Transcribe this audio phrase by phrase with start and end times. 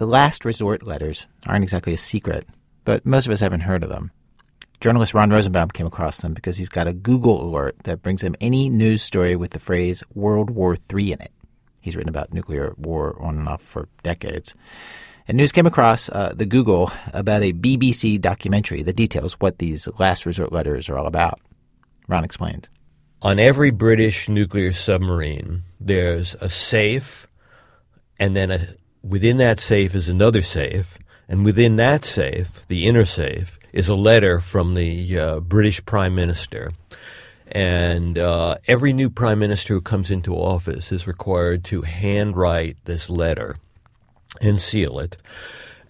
[0.00, 2.48] The last resort letters aren't exactly a secret,
[2.86, 4.12] but most of us haven't heard of them.
[4.80, 8.34] Journalist Ron Rosenbaum came across them because he's got a Google alert that brings him
[8.40, 11.32] any news story with the phrase World War III in it.
[11.82, 14.54] He's written about nuclear war on and off for decades.
[15.28, 19.86] And news came across uh, the Google about a BBC documentary that details what these
[19.98, 21.42] last resort letters are all about.
[22.08, 22.70] Ron explains.
[23.20, 27.26] On every British nuclear submarine, there's a safe,
[28.18, 28.66] and then a,
[29.02, 30.98] within that safe is another safe,
[31.28, 36.14] and within that safe, the inner safe, is a letter from the uh, British Prime
[36.14, 36.72] Minister.
[37.52, 43.10] And uh, every new Prime Minister who comes into office is required to handwrite this
[43.10, 43.56] letter
[44.40, 45.16] and seal it.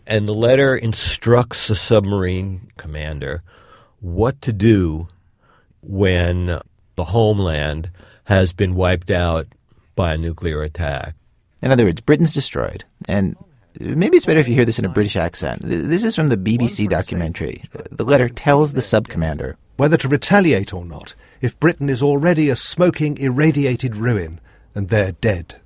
[0.07, 3.43] And the letter instructs the submarine commander
[4.01, 5.09] what to do
[5.83, 6.61] when
[6.97, 7.91] the homeland
[8.25, 9.47] has been wiped out
[9.95, 11.15] by a nuclear attack.
[11.63, 13.37] In other words, Britain's destroyed, and
[13.79, 15.63] maybe it's better if you hear this in a British accent.
[15.63, 17.63] This is from the BBC documentary.
[17.75, 22.03] Uh, the letter tells the sub commander whether to retaliate or not if Britain is
[22.03, 24.41] already a smoking, irradiated ruin
[24.75, 25.57] and they're dead.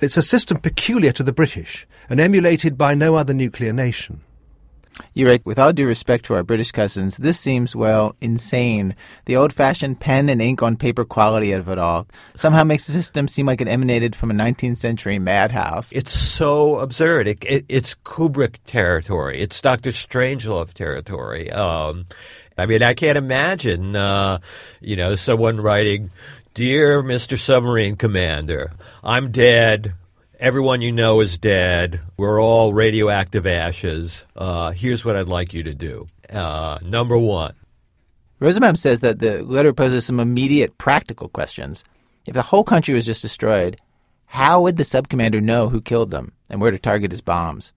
[0.00, 4.20] It's a system peculiar to the British and emulated by no other nuclear nation.
[5.14, 5.44] You're right.
[5.44, 8.94] With all due respect to our British cousins, this seems, well, insane.
[9.26, 12.92] The old fashioned pen and ink on paper quality of it all somehow makes the
[12.92, 15.92] system seem like it emanated from a 19th century madhouse.
[15.92, 17.28] It's so absurd.
[17.28, 19.90] It, it, it's Kubrick territory, it's Dr.
[19.90, 21.50] Strangelove territory.
[21.50, 22.06] Um,
[22.58, 24.38] I mean, I can't imagine, uh,
[24.80, 26.10] you know, someone writing,
[26.54, 27.38] Dear Mr.
[27.38, 28.72] Submarine Commander,
[29.04, 29.94] I'm dead.
[30.38, 32.00] Everyone you know is dead.
[32.18, 34.26] We're all radioactive ashes.
[34.36, 36.06] Uh, here's what I'd like you to do.
[36.28, 37.54] Uh, number one.
[38.38, 41.84] Rosenbaum says that the letter poses some immediate practical questions.
[42.26, 43.78] If the whole country was just destroyed,
[44.26, 47.72] how would the subcommander know who killed them and where to target his bombs?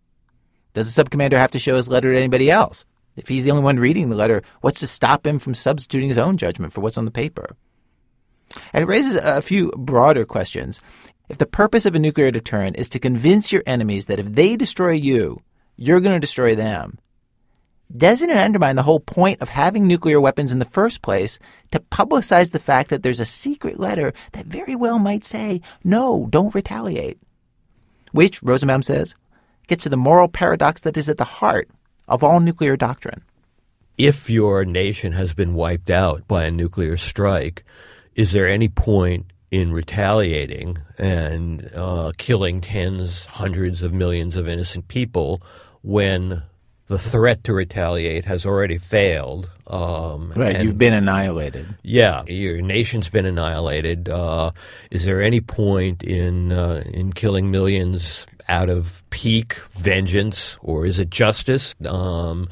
[0.73, 2.85] Does the subcommander have to show his letter to anybody else?
[3.15, 6.17] If he's the only one reading the letter, what's to stop him from substituting his
[6.17, 7.55] own judgment for what's on the paper?
[8.73, 10.81] And it raises a few broader questions.
[11.29, 14.55] If the purpose of a nuclear deterrent is to convince your enemies that if they
[14.55, 15.41] destroy you,
[15.77, 16.97] you're going to destroy them,
[17.95, 21.39] doesn't it undermine the whole point of having nuclear weapons in the first place
[21.71, 26.27] to publicize the fact that there's a secret letter that very well might say, no,
[26.29, 27.19] don't retaliate?
[28.11, 29.15] Which, Rosenbaum says,
[29.67, 31.69] gets to the moral paradox that is at the heart
[32.07, 33.23] of all nuclear doctrine.
[33.97, 37.63] If your nation has been wiped out by a nuclear strike,
[38.15, 44.87] is there any point in retaliating and uh, killing tens, hundreds of millions of innocent
[44.87, 45.41] people
[45.81, 46.43] when
[46.87, 49.49] the threat to retaliate has already failed.
[49.67, 51.67] Um, right, you've been annihilated.
[51.83, 54.09] Yeah, your nation's been annihilated.
[54.09, 54.51] Uh,
[54.89, 60.97] is there any point in uh, in killing millions out of pique, vengeance, or is
[60.97, 61.75] it justice?
[61.85, 62.49] Um,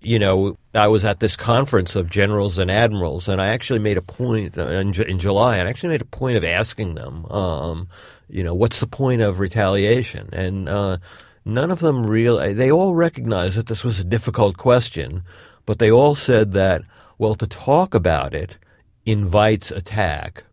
[0.00, 3.96] you know, I was at this conference of generals and admirals, and I actually made
[3.96, 5.56] a point uh, in, in July.
[5.56, 7.88] I actually made a point of asking them, um,
[8.28, 10.28] you know, what's the point of retaliation?
[10.32, 10.98] And uh,
[11.44, 12.52] none of them really.
[12.52, 15.22] They all recognized that this was a difficult question,
[15.64, 16.82] but they all said that,
[17.18, 18.58] well, to talk about it
[19.06, 20.44] invites attack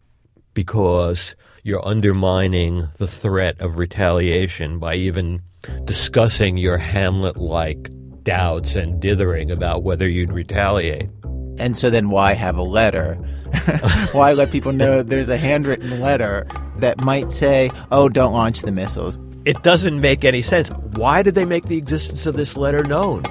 [0.53, 5.41] because you're undermining the threat of retaliation by even
[5.85, 7.89] discussing your Hamlet-like
[8.23, 11.09] doubts and dithering about whether you'd retaliate.
[11.57, 13.15] And so then why have a letter?
[14.11, 16.47] why let people know there's a handwritten letter
[16.77, 19.19] that might say, oh, don't launch the missiles?
[19.45, 20.69] It doesn't make any sense.
[20.69, 23.23] Why did they make the existence of this letter known?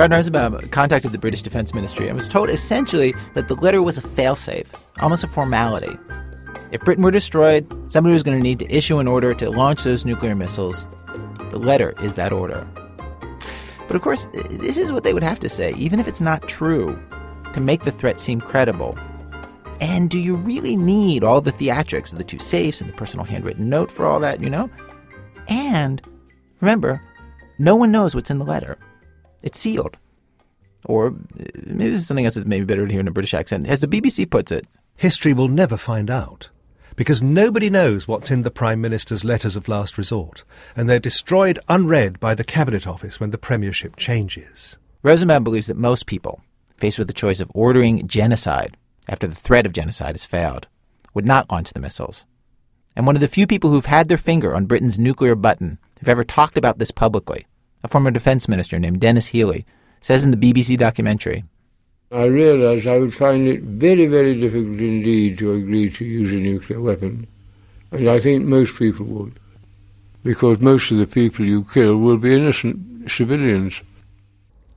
[0.00, 3.98] Ron Rosenbaum contacted the British Defense Ministry and was told essentially that the letter was
[3.98, 4.68] a failsafe,
[5.00, 5.94] almost a formality.
[6.72, 9.82] If Britain were destroyed, somebody was going to need to issue an order to launch
[9.82, 10.86] those nuclear missiles.
[11.50, 12.66] The letter is that order.
[13.88, 16.46] But of course, this is what they would have to say, even if it's not
[16.46, 17.02] true,
[17.54, 18.96] to make the threat seem credible.
[19.80, 23.24] And do you really need all the theatrics of the two safes and the personal
[23.24, 24.70] handwritten note for all that, you know?
[25.48, 26.00] And
[26.60, 27.02] remember,
[27.58, 28.78] no one knows what's in the letter.
[29.42, 29.96] It's sealed.
[30.84, 31.16] Or
[31.66, 33.66] maybe this is something else that's maybe better to hear in a British accent.
[33.66, 36.48] As the BBC puts it, history will never find out
[37.00, 40.44] because nobody knows what's in the Prime Minister's letters of last resort,
[40.76, 44.76] and they're destroyed unread by the Cabinet Office when the Premiership changes.
[45.02, 46.42] Rosenbaum believes that most people,
[46.76, 48.76] faced with the choice of ordering genocide
[49.08, 50.66] after the threat of genocide has failed,
[51.14, 52.26] would not launch the missiles.
[52.94, 56.08] And one of the few people who've had their finger on Britain's nuclear button who've
[56.10, 57.46] ever talked about this publicly,
[57.82, 59.64] a former defense minister named Denis Healey,
[60.02, 61.44] says in the BBC documentary
[62.12, 66.36] I realized I would find it very, very difficult indeed to agree to use a
[66.36, 67.28] nuclear weapon.
[67.92, 69.38] And I think most people would.
[70.24, 73.80] Because most of the people you kill will be innocent civilians.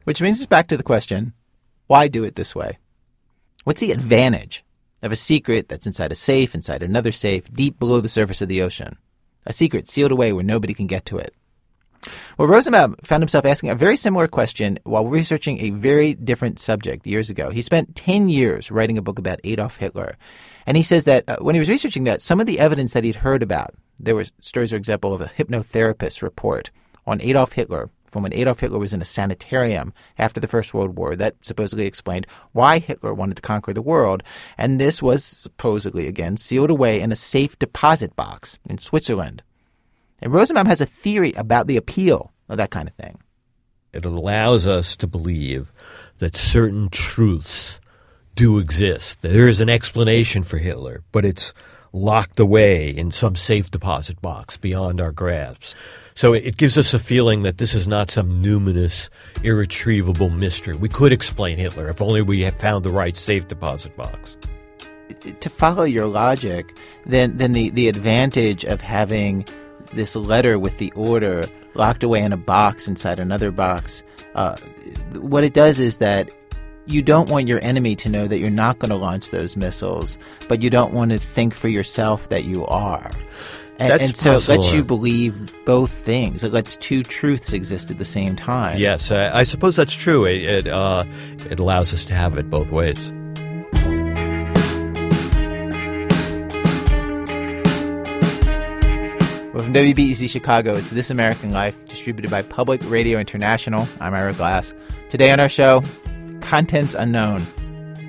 [0.03, 1.33] Which brings us back to the question
[1.87, 2.77] why do it this way?
[3.63, 4.63] What's the advantage
[5.01, 8.47] of a secret that's inside a safe, inside another safe, deep below the surface of
[8.47, 8.97] the ocean?
[9.45, 11.33] A secret sealed away where nobody can get to it.
[12.37, 17.05] Well, Rosenbaum found himself asking a very similar question while researching a very different subject
[17.05, 17.49] years ago.
[17.49, 20.17] He spent 10 years writing a book about Adolf Hitler.
[20.65, 23.03] And he says that uh, when he was researching that, some of the evidence that
[23.03, 26.71] he'd heard about, there were stories, for example, of a hypnotherapist report
[27.05, 30.97] on Adolf Hitler from when Adolf Hitler was in a sanitarium after the First World
[30.97, 34.23] War that supposedly explained why Hitler wanted to conquer the world.
[34.57, 39.41] And this was supposedly, again, sealed away in a safe deposit box in Switzerland.
[40.23, 43.19] And Rosenbaum has a theory about the appeal of that kind of thing.
[43.91, 45.73] It allows us to believe
[46.19, 47.81] that certain truths
[48.33, 49.21] do exist.
[49.21, 51.53] There is an explanation for Hitler, but it's
[51.91, 55.75] locked away in some safe deposit box beyond our grasp.
[56.15, 59.09] So it gives us a feeling that this is not some numinous,
[59.43, 60.77] irretrievable mystery.
[60.77, 64.37] We could explain Hitler if only we had found the right safe deposit box.
[65.41, 69.45] To follow your logic, then then the, the advantage of having
[69.95, 71.45] this letter with the order
[71.75, 74.03] locked away in a box inside another box,
[74.35, 74.57] uh,
[75.13, 76.29] what it does is that
[76.85, 80.17] you don't want your enemy to know that you're not going to launch those missiles,
[80.47, 83.09] but you don't want to think for yourself that you are.
[83.79, 86.43] And, and so it lets you believe both things.
[86.43, 88.77] It lets two truths exist at the same time.
[88.77, 90.25] Yes, I, I suppose that's true.
[90.25, 91.05] It it, uh,
[91.49, 93.11] it allows us to have it both ways.
[99.53, 103.87] Well, from WBEZ Chicago, it's This American Life, distributed by Public Radio International.
[103.99, 104.73] I'm Ira Glass.
[105.09, 105.83] Today on our show,
[106.41, 107.45] Contents Unknown.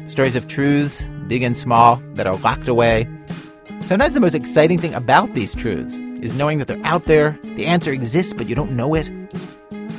[0.08, 3.06] Stories of truths, big and small, that are locked away
[3.84, 7.66] Sometimes the most exciting thing about these truths is knowing that they're out there, the
[7.66, 9.10] answer exists, but you don't know it.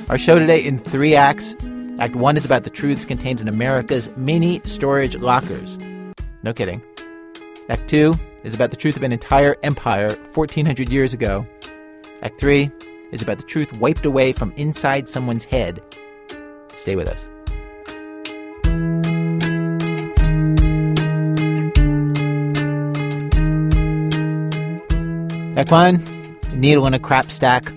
[0.09, 1.55] Our show today in three acts.
[1.99, 5.77] Act one is about the truths contained in America's mini storage lockers.
[6.41, 6.83] No kidding.
[7.69, 8.15] Act two
[8.45, 11.45] is about the truth of an entire empire 1400 years ago.
[12.21, 12.71] Act three
[13.11, 15.81] is about the truth wiped away from inside someone's head.
[16.75, 17.27] Stay with us.
[25.57, 27.73] Act one, needle in a crap stack.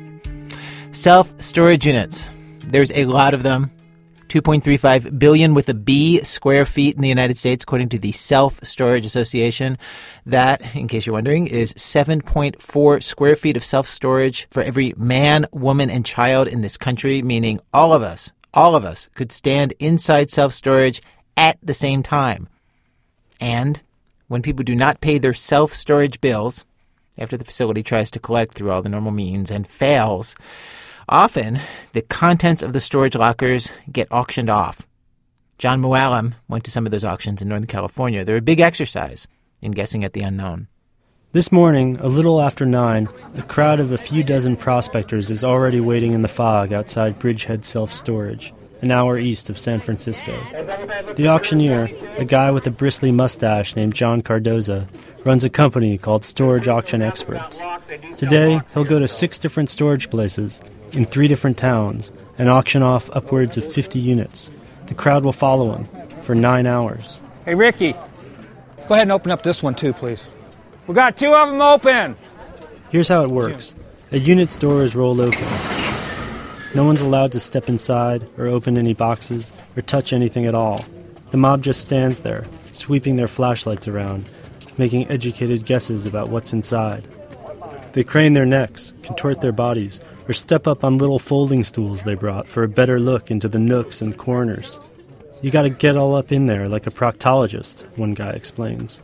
[0.91, 2.29] Self storage units.
[2.59, 3.71] There's a lot of them.
[4.29, 8.63] 2.35 billion with a B square feet in the United States, according to the Self
[8.63, 9.79] Storage Association.
[10.27, 15.47] That, in case you're wondering, is 7.4 square feet of self storage for every man,
[15.53, 19.75] woman, and child in this country, meaning all of us, all of us could stand
[19.79, 21.03] inside self storage
[21.37, 22.49] at the same time.
[23.41, 23.81] And
[24.27, 26.65] when people do not pay their self storage bills,
[27.19, 30.37] after the facility tries to collect through all the normal means and fails,
[31.09, 31.61] often
[31.93, 34.87] the contents of the storage lockers get auctioned off.
[35.59, 38.25] John Mooallem went to some of those auctions in Northern California.
[38.25, 39.27] They're a big exercise
[39.61, 40.69] in guessing at the unknown.
[41.33, 45.81] This morning, a little after nine, a crowd of a few dozen prospectors is already
[45.81, 50.33] waiting in the fog outside Bridgehead Self Storage, an hour east of San Francisco.
[51.17, 54.89] The auctioneer, a guy with a bristly mustache named John Cardoza,
[55.25, 57.61] runs a company called Storage Auction Experts.
[58.17, 63.11] Today, he'll go to six different storage places in three different towns and auction off
[63.15, 64.51] upwards of 50 units.
[64.87, 65.87] The crowd will follow him
[66.21, 67.21] for nine hours.
[67.45, 70.31] Hey, Ricky, go ahead and open up this one too, please.
[70.87, 72.17] We got two of them open.
[72.91, 73.75] Here's how it works
[74.11, 75.47] a unit's door is rolled open.
[76.75, 80.85] No one's allowed to step inside or open any boxes or touch anything at all.
[81.31, 84.27] The mob just stands there, sweeping their flashlights around
[84.79, 87.05] making educated guesses about what's inside.
[87.93, 92.15] They crane their necks, contort their bodies, or step up on little folding stools they
[92.15, 94.79] brought for a better look into the nooks and corners.
[95.41, 99.01] You gotta get all up in there like a proctologist, one guy explains.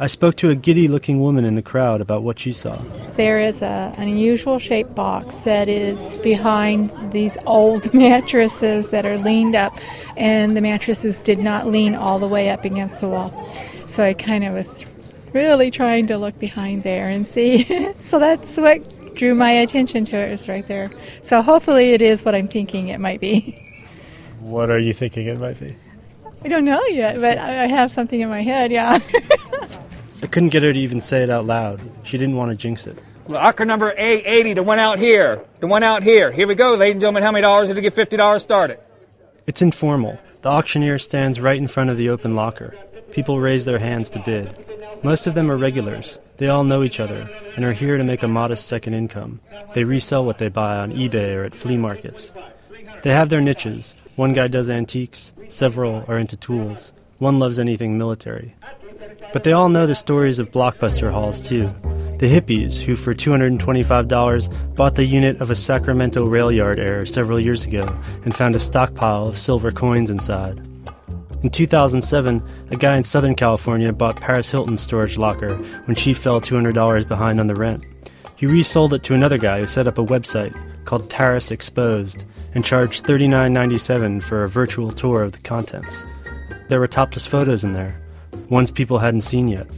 [0.00, 2.80] I spoke to a giddy looking woman in the crowd about what she saw.
[3.16, 9.18] There is a, an unusual shaped box that is behind these old mattresses that are
[9.18, 9.76] leaned up,
[10.16, 13.52] and the mattresses did not lean all the way up against the wall.
[13.88, 14.86] So I kind of was
[15.32, 17.64] really trying to look behind there and see.
[17.98, 18.80] so that's what
[19.18, 20.90] drew my attention to it, was right there.
[21.22, 23.64] So hopefully it is what I'm thinking it might be.
[24.40, 25.76] What are you thinking it might be?
[26.44, 29.00] I don't know yet, but I have something in my head, yeah.
[30.22, 31.80] I couldn't get her to even say it out loud.
[32.04, 32.96] She didn't want to jinx it.
[33.26, 35.44] Locker number A80, the one out here.
[35.58, 36.30] The one out here.
[36.30, 37.24] Here we go, ladies and gentlemen.
[37.24, 38.78] How many dollars did it get $50 started?
[39.46, 40.18] It's informal.
[40.42, 42.74] The auctioneer stands right in front of the open locker.
[43.10, 44.67] People raise their hands to bid.
[45.02, 46.18] Most of them are regulars.
[46.38, 49.40] They all know each other and are here to make a modest second income.
[49.74, 52.32] They resell what they buy on eBay or at flea markets.
[53.02, 53.94] They have their niches.
[54.16, 58.56] One guy does antiques, several are into tools, one loves anything military.
[59.32, 61.72] But they all know the stories of blockbuster hauls too.
[62.18, 67.38] The hippies, who for $225 bought the unit of a Sacramento rail yard heir several
[67.38, 67.86] years ago
[68.24, 70.67] and found a stockpile of silver coins inside.
[71.42, 75.54] In 2007, a guy in Southern California bought Paris Hilton's storage locker
[75.84, 77.84] when she fell $200 behind on the rent.
[78.34, 80.54] He resold it to another guy who set up a website
[80.84, 86.04] called Paris Exposed and charged $39.97 for a virtual tour of the contents.
[86.68, 88.02] There were topless photos in there,
[88.48, 89.68] ones people hadn't seen yet.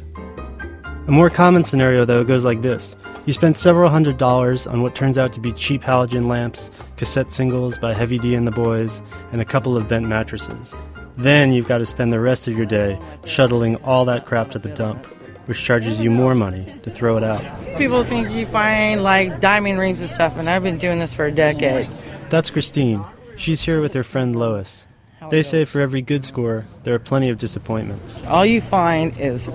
[1.06, 4.94] A more common scenario, though, goes like this you spend several hundred dollars on what
[4.94, 9.02] turns out to be cheap halogen lamps, cassette singles by Heavy D and the Boys,
[9.30, 10.74] and a couple of bent mattresses.
[11.16, 14.58] Then you've got to spend the rest of your day shuttling all that crap to
[14.58, 15.06] the dump,
[15.46, 17.44] which charges you more money to throw it out.
[17.76, 21.26] People think you find like diamond rings and stuff, and I've been doing this for
[21.26, 21.90] a decade.
[22.28, 23.04] That's Christine.
[23.36, 24.86] She's here with her friend Lois.
[25.30, 28.22] They say for every good score, there are plenty of disappointments.
[28.24, 29.50] All you find is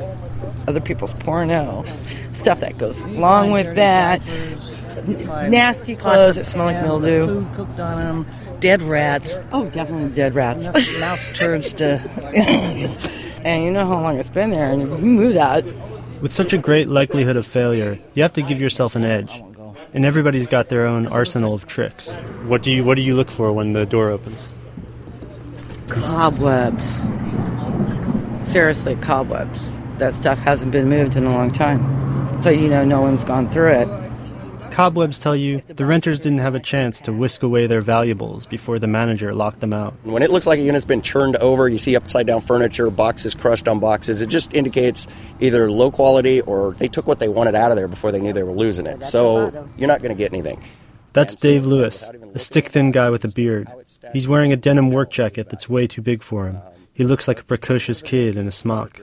[0.67, 1.83] other people's porno,
[2.31, 4.21] stuff that goes along with that,
[5.49, 7.45] nasty clothes that smell like mildew.
[8.61, 10.99] Food cooked on them, dead rats, Oh, definitely dead rats.
[10.99, 11.85] mouse turds to.
[13.43, 15.65] and you know how long it's been there, and if you move that,
[16.21, 19.41] With such a great likelihood of failure, you have to give yourself an edge.
[19.93, 22.15] And everybody's got their own arsenal of tricks.
[22.47, 24.57] What do you what do you look for when the door opens?
[25.87, 26.97] cobwebs.
[28.51, 29.71] Seriously, cobwebs.
[29.99, 32.41] That stuff hasn't been moved in a long time.
[32.41, 33.87] So you know no one's gone through it.
[34.75, 38.77] Cobwebs tell you the renters didn't have a chance to whisk away their valuables before
[38.77, 39.93] the manager locked them out.
[40.03, 43.33] When it looks like a unit's been churned over, you see upside down furniture, boxes
[43.33, 45.07] crushed on boxes, it just indicates
[45.39, 48.33] either low quality or they took what they wanted out of there before they knew
[48.33, 49.05] they were losing it.
[49.05, 50.61] So you're not going to get anything.
[51.13, 53.69] That's Dave Lewis, a stick thin guy with a beard.
[54.11, 56.59] He's wearing a denim work jacket that's way too big for him.
[56.91, 58.99] He looks like a precocious kid in a smock.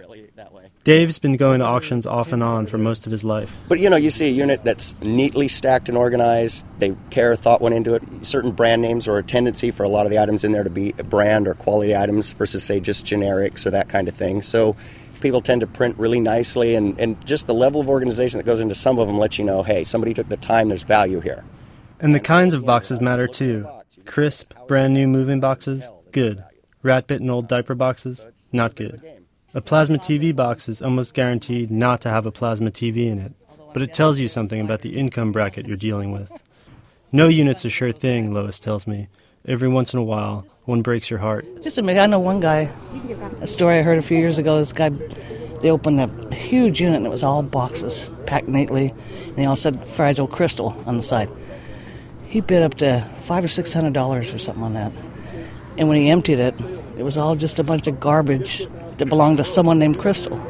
[0.85, 3.57] Dave's been going to auctions off and on for most of his life.
[3.69, 6.67] But you know, you see a unit that's neatly stacked and organized.
[6.81, 8.03] They care, thought went into it.
[8.23, 10.71] Certain brand names or a tendency for a lot of the items in there to
[10.71, 14.43] be brand or quality items versus, say, just generics or that kind of thing.
[14.43, 14.77] So
[15.21, 18.59] people tend to print really nicely, and, and just the level of organization that goes
[18.59, 21.45] into some of them lets you know, hey, somebody took the time, there's value here.
[22.01, 23.69] And the kinds of boxes matter too.
[24.05, 26.43] Crisp, brand new moving boxes, good.
[26.83, 29.22] Rat bitten old diaper boxes, not good.
[29.55, 33.33] A plasma TV box is almost guaranteed not to have a plasma TV in it,
[33.75, 36.41] but it tells you something about the income bracket you're dealing with.
[37.13, 39.09] No unit's a sure thing, Lois tells me.
[39.47, 41.45] Every once in a while, one breaks your heart.
[41.63, 42.71] Just a minute, I know one guy,
[43.43, 44.57] a story I heard a few years ago.
[44.57, 44.89] This guy,
[45.61, 48.95] they opened a huge unit and it was all boxes packed neatly,
[49.27, 51.31] and they all said fragile crystal on the side.
[52.27, 54.93] He bid up to five or six hundred dollars or something on that.
[55.77, 56.55] And when he emptied it,
[56.97, 58.67] it was all just a bunch of garbage
[59.03, 60.41] that belonged to someone named Crystal.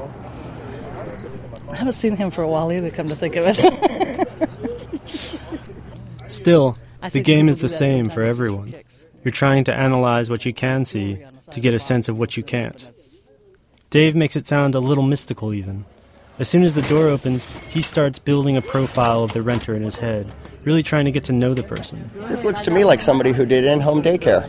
[1.71, 4.29] I haven't seen him for a while either, come to think of it.
[6.31, 6.77] Still,
[7.13, 8.75] the game is the same for everyone.
[9.25, 12.43] You're trying to analyze what you can see to get a sense of what you
[12.43, 12.91] can't.
[13.89, 15.87] Dave makes it sound a little mystical, even.
[16.39, 19.83] As soon as the door opens, he starts building a profile of the renter in
[19.83, 20.31] his head,
[20.65, 22.11] really trying to get to know the person.
[22.29, 24.47] This looks to me like somebody who did in home daycare.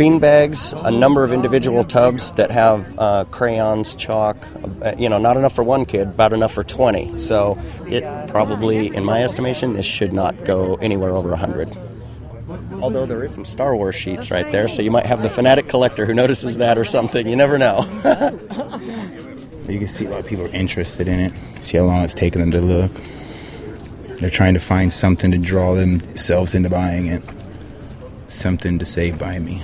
[0.00, 4.34] Bean bags, a number of individual tubs that have uh, crayons, chalk,
[4.80, 7.18] uh, you know, not enough for one kid, about enough for 20.
[7.18, 11.68] So it probably, in my estimation, this should not go anywhere over 100.
[12.80, 15.68] Although there is some Star Wars sheets right there, so you might have the fanatic
[15.68, 17.28] collector who notices that or something.
[17.28, 17.86] You never know.
[19.68, 21.32] You can see a lot of people are interested in it.
[21.62, 22.90] See how long it's taken them to look.
[24.16, 27.22] They're trying to find something to draw themselves into buying it.
[28.26, 29.62] Something to say, buy me.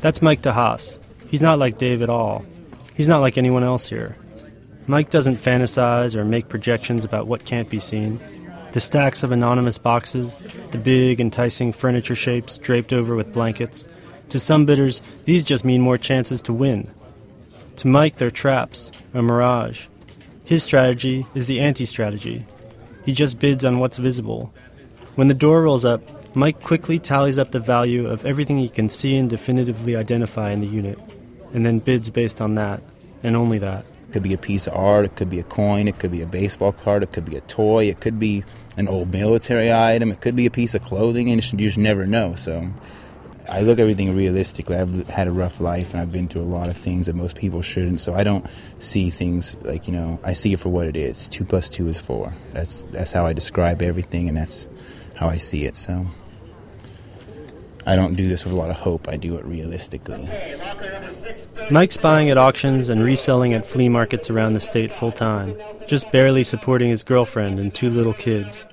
[0.00, 0.98] That's Mike DeHaas.
[1.30, 2.44] He's not like Dave at all.
[2.94, 4.16] He's not like anyone else here.
[4.86, 8.20] Mike doesn't fantasize or make projections about what can't be seen.
[8.72, 10.38] The stacks of anonymous boxes,
[10.70, 13.88] the big, enticing furniture shapes draped over with blankets.
[14.28, 16.90] To some bidders, these just mean more chances to win.
[17.76, 19.86] To Mike, they're traps, a mirage.
[20.44, 22.46] His strategy is the anti strategy.
[23.04, 24.52] He just bids on what's visible.
[25.14, 26.02] When the door rolls up,
[26.36, 30.60] Mike quickly tallies up the value of everything he can see and definitively identify in
[30.60, 30.98] the unit,
[31.54, 32.82] and then bids based on that,
[33.22, 33.86] and only that.
[34.10, 36.20] It could be a piece of art, it could be a coin, it could be
[36.20, 38.44] a baseball card, it could be a toy, it could be
[38.76, 42.06] an old military item, it could be a piece of clothing, and you just never
[42.06, 42.34] know.
[42.34, 42.68] So
[43.48, 44.76] I look everything realistically.
[44.76, 47.36] I've had a rough life and I've been through a lot of things that most
[47.36, 48.02] people shouldn't.
[48.02, 48.44] So I don't
[48.78, 50.20] see things like you know.
[50.22, 51.30] I see it for what it is.
[51.30, 52.34] Two plus two is four.
[52.52, 54.68] That's that's how I describe everything, and that's
[55.14, 55.76] how I see it.
[55.76, 56.06] So
[57.86, 59.08] I don't do this with a lot of hope.
[59.08, 60.28] I do it realistically.
[61.70, 66.10] Mike's buying at auctions and reselling at flea markets around the state full time, just
[66.10, 68.66] barely supporting his girlfriend and two little kids.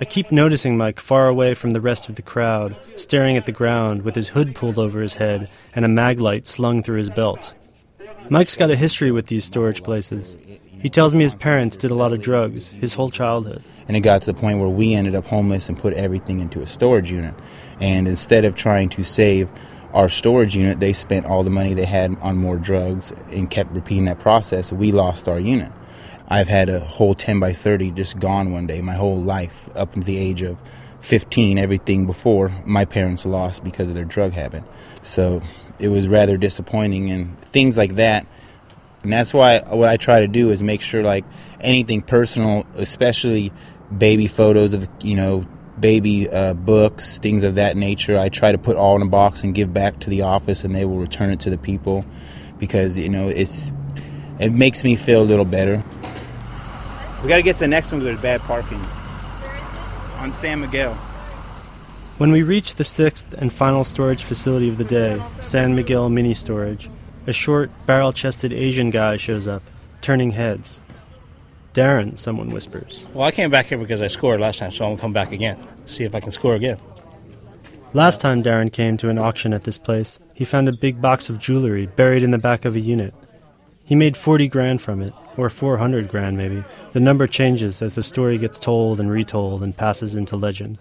[0.00, 3.52] I keep noticing Mike far away from the rest of the crowd, staring at the
[3.52, 7.10] ground with his hood pulled over his head and a mag light slung through his
[7.10, 7.54] belt.
[8.28, 10.36] Mike's got a history with these storage places.
[10.82, 13.62] He tells me his parents did a lot of drugs his whole childhood.
[13.86, 16.60] And it got to the point where we ended up homeless and put everything into
[16.60, 17.36] a storage unit.
[17.80, 19.48] And instead of trying to save
[19.92, 23.70] our storage unit, they spent all the money they had on more drugs and kept
[23.70, 24.72] repeating that process.
[24.72, 25.70] We lost our unit.
[26.26, 29.94] I've had a whole 10 by 30 just gone one day, my whole life, up
[29.94, 30.60] until the age of
[31.00, 34.64] 15, everything before my parents lost because of their drug habit.
[35.02, 35.42] So
[35.78, 38.26] it was rather disappointing, and things like that.
[39.02, 41.24] And that's why what I try to do is make sure, like,
[41.60, 43.52] anything personal, especially
[43.96, 45.46] baby photos of, you know,
[45.78, 48.18] baby uh, books, things of that nature.
[48.18, 50.74] I try to put all in a box and give back to the office, and
[50.74, 52.04] they will return it to the people
[52.58, 53.72] because you know it's
[54.38, 55.82] it makes me feel a little better.
[57.22, 58.80] We got to get to the next one because there's bad parking
[60.18, 60.94] on San Miguel.
[62.18, 66.34] When we reach the sixth and final storage facility of the day, San Miguel Mini
[66.34, 66.88] Storage,
[67.26, 69.62] a short, barrel chested Asian guy shows up,
[70.00, 70.80] turning heads.
[71.74, 73.06] Darren, someone whispers.
[73.14, 75.12] Well, I came back here because I scored last time, so I'm going to come
[75.12, 76.78] back again, see if I can score again.
[77.94, 81.28] Last time Darren came to an auction at this place, he found a big box
[81.28, 83.14] of jewelry buried in the back of a unit.
[83.84, 86.64] He made 40 grand from it, or 400 grand maybe.
[86.92, 90.78] The number changes as the story gets told and retold and passes into legend.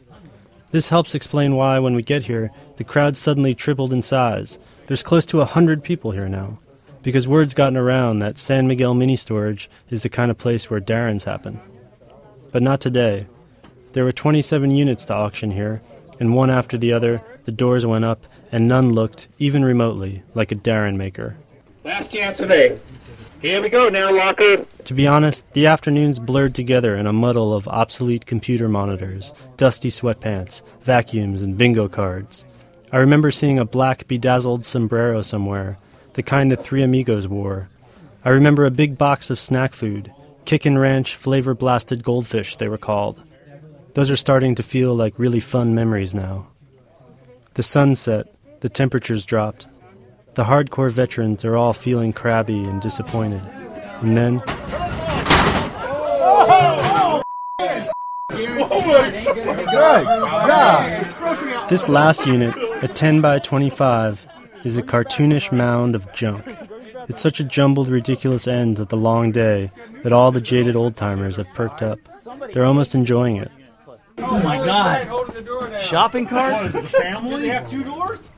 [0.72, 4.58] This helps explain why, when we get here, the crowd suddenly tripled in size.
[4.92, 6.58] There's close to a hundred people here now
[7.02, 10.82] because word's gotten around that San Miguel Mini Storage is the kind of place where
[10.82, 11.62] Darren's happen.
[12.52, 13.28] But not today.
[13.94, 15.82] There were 27 units to auction here,
[16.20, 20.52] and one after the other, the doors went up, and none looked, even remotely, like
[20.52, 21.38] a Darren maker.
[21.86, 22.78] Last chance today.
[23.42, 24.66] Here we go now, Locker.
[24.84, 29.90] To be honest, the afternoons blurred together in a muddle of obsolete computer monitors, dusty
[29.90, 32.44] sweatpants, vacuums, and bingo cards.
[32.94, 35.78] I remember seeing a black bedazzled sombrero somewhere,
[36.14, 37.70] the kind the three amigos wore.
[38.26, 40.12] I remember a big box of snack food,
[40.44, 43.24] Kickin' Ranch flavor blasted goldfish, they were called.
[43.94, 46.48] Those are starting to feel like really fun memories now.
[47.54, 48.28] The sun set,
[48.60, 49.68] the temperatures dropped.
[50.34, 53.42] The hardcore veterans are all feeling crabby and disappointed.
[54.02, 54.44] And then.
[56.74, 57.22] Oh
[61.70, 64.28] this last unit, a 10 by 25,
[64.64, 66.46] is a cartoonish mound of junk.
[67.08, 69.72] It's such a jumbled, ridiculous end to the long day
[70.04, 72.00] that all the jaded old timers have perked up.
[72.52, 73.52] They're almost enjoying it.
[74.20, 75.82] Oh my god!
[75.82, 76.78] Shopping carts?
[76.90, 77.42] Family?
[77.42, 78.30] They have two doors?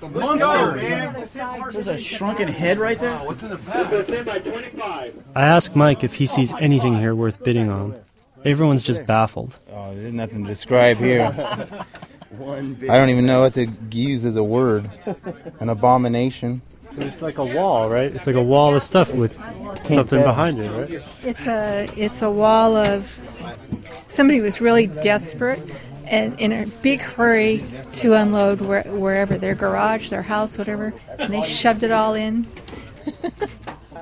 [0.00, 1.70] The monster.
[1.70, 3.16] There's a shrunken head right there.
[3.18, 5.12] What's in the back?
[5.34, 8.00] I ask Mike if he sees anything here worth bidding on.
[8.44, 9.56] Everyone's just baffled.
[9.72, 11.68] Oh, there's nothing to describe here.
[12.32, 14.90] I don't even know what to use as a word.
[15.60, 16.62] An abomination.
[16.98, 18.14] It's like a wall, right?
[18.14, 19.36] It's like a wall of stuff with
[19.86, 21.02] something behind it, right?
[21.22, 23.12] It's a it's a wall of
[24.08, 25.60] somebody was really desperate
[26.06, 31.32] and in a big hurry to unload where, wherever their garage, their house, whatever, and
[31.32, 32.46] they shoved it all in.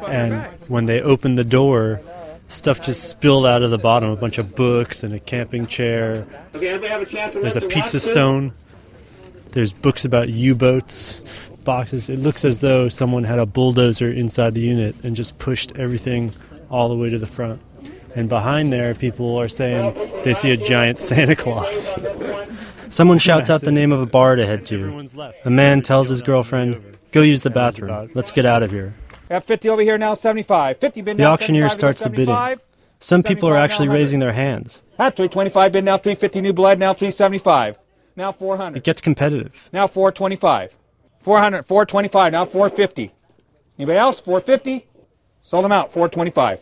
[0.06, 2.00] And when they opened the door,
[2.48, 6.26] stuff just spilled out of the bottom a bunch of books and a camping chair.
[6.54, 8.00] Okay, everybody have a chance There's a pizza Watson?
[8.00, 8.52] stone.
[9.52, 11.20] There's books about U boats,
[11.62, 12.10] boxes.
[12.10, 16.32] It looks as though someone had a bulldozer inside the unit and just pushed everything
[16.70, 17.60] all the way to the front.
[18.16, 21.94] And behind there, people are saying they see a giant Santa Claus.
[22.88, 25.06] Someone shouts out the name of a bar to head to.
[25.44, 26.80] A man tells his girlfriend,
[27.10, 28.10] Go use the bathroom.
[28.14, 28.94] Let's get out of here.
[29.34, 30.78] Have 50 over here now, 75.
[30.78, 32.60] 50 bid The now, auctioneer 75, starts the bidding.
[33.00, 34.80] Some people are actually raising their hands.
[34.96, 37.76] At 325 bid now, 350 new blood now, 375.
[38.14, 38.76] Now 400.
[38.76, 39.68] It gets competitive.
[39.72, 40.76] Now 425.
[41.18, 43.10] 400, 425, now 450.
[43.76, 44.20] Anybody else?
[44.20, 44.86] 450?
[45.42, 46.60] Sold them out, 425.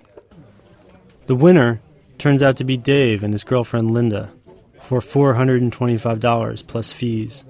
[1.27, 1.83] The winner
[2.17, 4.33] turns out to be Dave and his girlfriend Linda
[4.81, 7.45] for $425 plus fees.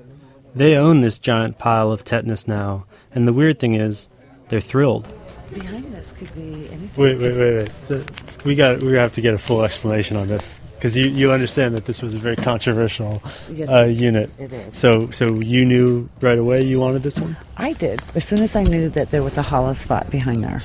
[0.53, 4.09] They own this giant pile of tetanus now, and the weird thing is,
[4.53, 5.09] they're thrilled.
[5.55, 6.91] Behind this could be anything.
[7.03, 7.71] Wait, wait, wait, wait.
[7.83, 8.05] So
[8.45, 10.61] we got we have to get a full explanation on this.
[10.75, 14.29] because you, you understand that this was a very controversial Yes, uh, unit.
[14.39, 14.77] it is.
[14.77, 17.35] So so you knew right away you wanted this one.
[17.57, 18.03] I did.
[18.15, 20.61] As soon as I knew that there was a hollow spot behind there,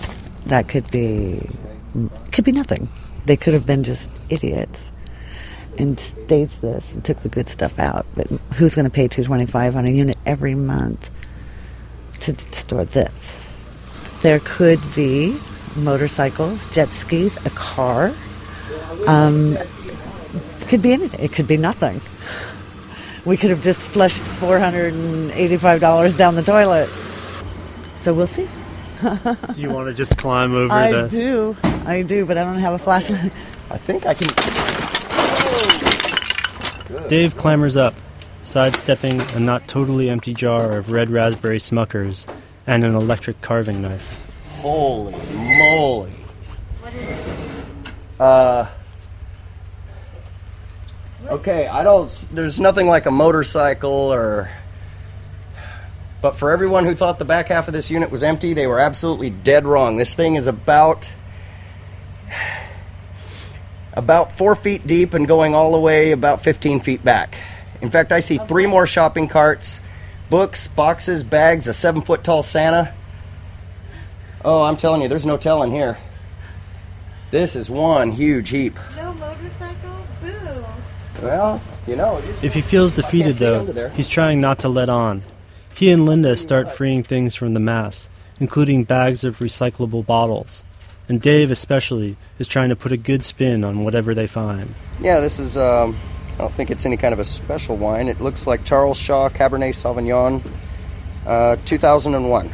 [0.48, 1.50] that could be
[2.34, 2.90] could be nothing.
[3.26, 4.92] They could have been just idiots
[5.78, 8.06] and staged this and took the good stuff out.
[8.16, 11.10] But who's going to pay two twenty five on a unit every month
[12.22, 13.54] to d- store this?
[14.22, 15.40] There could be
[15.76, 18.14] motorcycles, jet skis, a car.
[19.06, 19.58] Um,
[20.62, 21.20] could be anything.
[21.20, 22.02] It could be nothing.
[23.26, 26.90] We could have just flushed four hundred and eighty-five dollars down the toilet.
[27.96, 28.48] So we'll see.
[29.54, 31.08] Do you want to just climb over I the?
[31.08, 33.26] do, I do, but I don't have a flashlight.
[33.70, 34.28] I think I can.
[37.08, 37.94] Dave clambers up,
[38.44, 42.26] sidestepping a not totally empty jar of red raspberry Smuckers
[42.68, 44.22] and an electric carving knife.
[44.58, 46.12] Holy moly.
[46.82, 48.20] What is it?
[48.20, 48.68] Uh.
[51.30, 52.10] Okay, I don't.
[52.34, 54.50] There's nothing like a motorcycle or.
[56.22, 58.80] But for everyone who thought the back half of this unit was empty, they were
[58.80, 59.98] absolutely dead wrong.
[59.98, 61.12] This thing is about.
[63.94, 67.36] About four feet deep and going all the way about 15 feet back.
[67.82, 69.80] In fact, I see three more shopping carts,
[70.30, 72.94] books, boxes, bags, a seven foot tall Santa.
[74.46, 75.98] Oh, I'm telling you, there's no telling here.
[77.32, 78.78] This is one huge heap.
[78.96, 80.06] No motorcycle?
[80.22, 80.66] Boo.
[81.22, 85.24] Well, you know, If he feels defeated, though, he's trying not to let on.
[85.76, 88.10] He and Linda start freeing things from the mass,
[88.40, 90.64] including bags of recyclable bottles.
[91.10, 94.74] And Dave, especially, is trying to put a good spin on whatever they find.
[95.00, 95.58] Yeah, this is.
[95.58, 95.98] Um,
[96.38, 98.08] I don't think it's any kind of a special wine.
[98.08, 100.46] It looks like Charles Shaw Cabernet Sauvignon,
[101.26, 102.54] uh, 2001.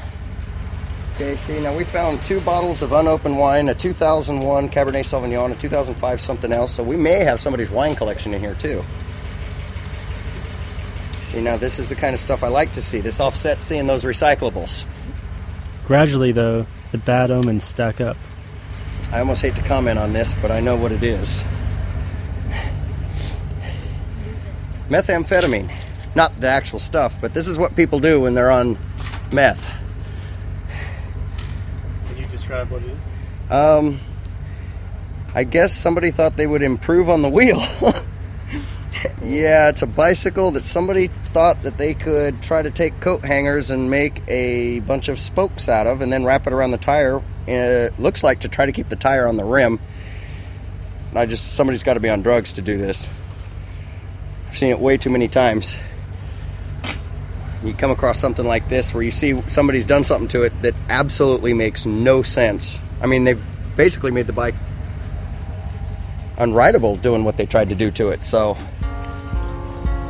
[1.16, 5.56] Okay, see now we found two bottles of unopened wine, a 2001 Cabernet Sauvignon, a
[5.56, 6.74] 2005 something else.
[6.74, 8.84] So we may have somebody's wine collection in here too.
[11.24, 13.02] See now this is the kind of stuff I like to see.
[13.02, 14.86] This offset seeing those recyclables.
[15.86, 18.16] Gradually, though, the bad omens stack up.
[19.12, 21.44] I almost hate to comment on this, but I know what it is.
[24.90, 25.72] Methamphetamine.
[26.16, 28.78] Not the actual stuff, but this is what people do when they're on
[29.32, 29.76] meth.
[32.08, 33.52] Can you describe what it is?
[33.52, 34.00] Um,
[35.34, 37.60] I guess somebody thought they would improve on the wheel.
[39.24, 43.72] yeah, it's a bicycle that somebody thought that they could try to take coat hangers
[43.72, 47.22] and make a bunch of spokes out of and then wrap it around the tire.
[47.48, 49.80] It looks like to try to keep the tire on the rim.
[51.16, 53.08] I just, somebody's got to be on drugs to do this.
[54.54, 55.76] I've seen it way too many times.
[57.64, 60.76] You come across something like this where you see somebody's done something to it that
[60.90, 62.78] absolutely makes no sense.
[63.02, 63.42] I mean, they've
[63.76, 64.54] basically made the bike
[66.38, 68.24] unrideable doing what they tried to do to it.
[68.24, 68.56] So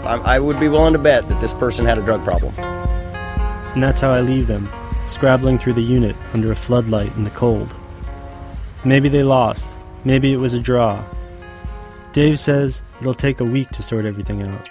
[0.04, 2.54] I, I would be willing to bet that this person had a drug problem.
[2.58, 4.68] And that's how I leave them,
[5.08, 7.74] scrabbling through the unit under a floodlight in the cold.
[8.84, 9.74] Maybe they lost.
[10.04, 11.02] Maybe it was a draw.
[12.14, 14.70] Dave says it'll take a week to sort everything out.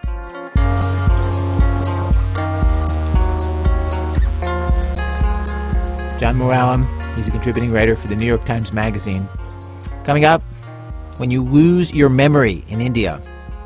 [6.20, 6.86] John Mooallem.
[7.16, 9.28] He's a contributing writer for the New York Times Magazine.
[10.04, 10.40] Coming up,
[11.16, 13.20] when you lose your memory in India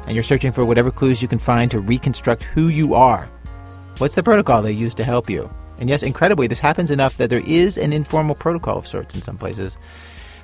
[0.06, 3.30] and you're searching for whatever clues you can find to reconstruct who you are,
[3.98, 5.50] what's the protocol they use to help you?
[5.78, 9.20] And yes, incredibly, this happens enough that there is an informal protocol of sorts in
[9.20, 9.76] some places.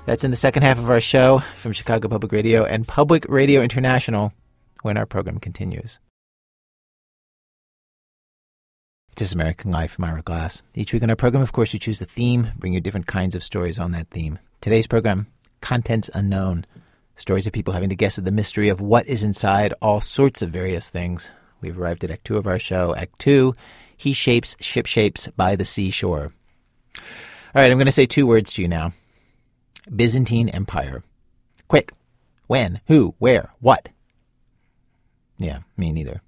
[0.05, 3.63] That's in the second half of our show from Chicago Public Radio and Public Radio
[3.63, 4.33] International
[4.83, 6.01] when our program continues.
[9.15, 10.63] This American Life, I'm Ira Glass.
[10.75, 13.37] Each week on our program, of course, you choose a theme, bring you different kinds
[13.37, 14.41] of stories on that theme.
[14.61, 15.29] Today's program,
[15.61, 16.67] Contents Unknown.
[17.15, 20.43] Stories of people having to guess at the mystery of what is inside all sorts
[20.43, 21.31] of various things.
[21.61, 22.93] We've arrived at Act Two of our show.
[22.97, 23.55] Act Two,
[23.97, 26.33] He Shapes, Ship Shapes by the Seashore.
[26.97, 28.95] All right, I'm going to say two words to you now
[29.95, 31.03] Byzantine Empire.
[31.69, 31.93] Quick.
[32.47, 32.81] When?
[32.87, 33.15] Who?
[33.19, 33.53] Where?
[33.61, 33.89] What?
[35.39, 36.23] Yeah, me neither.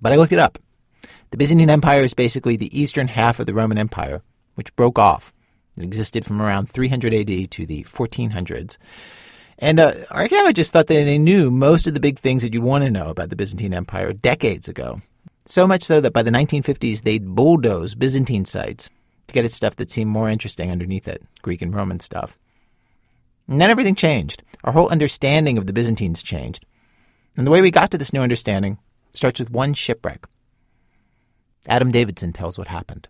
[0.00, 0.58] But I looked it up.
[1.30, 4.22] The Byzantine Empire is basically the eastern half of the Roman Empire,
[4.54, 5.32] which broke off.
[5.76, 8.78] It existed from around 300 AD to the 1400s.
[9.58, 12.84] And uh, archaeologists thought that they knew most of the big things that you'd want
[12.84, 15.02] to know about the Byzantine Empire decades ago.
[15.44, 18.90] So much so that by the 1950s, they'd bulldoze Byzantine sites
[19.26, 22.38] to get at stuff that seemed more interesting underneath it Greek and Roman stuff.
[23.50, 24.44] And then everything changed.
[24.62, 26.64] Our whole understanding of the Byzantines changed.
[27.36, 28.78] And the way we got to this new understanding
[29.10, 30.24] starts with one shipwreck.
[31.66, 33.08] Adam Davidson tells what happened.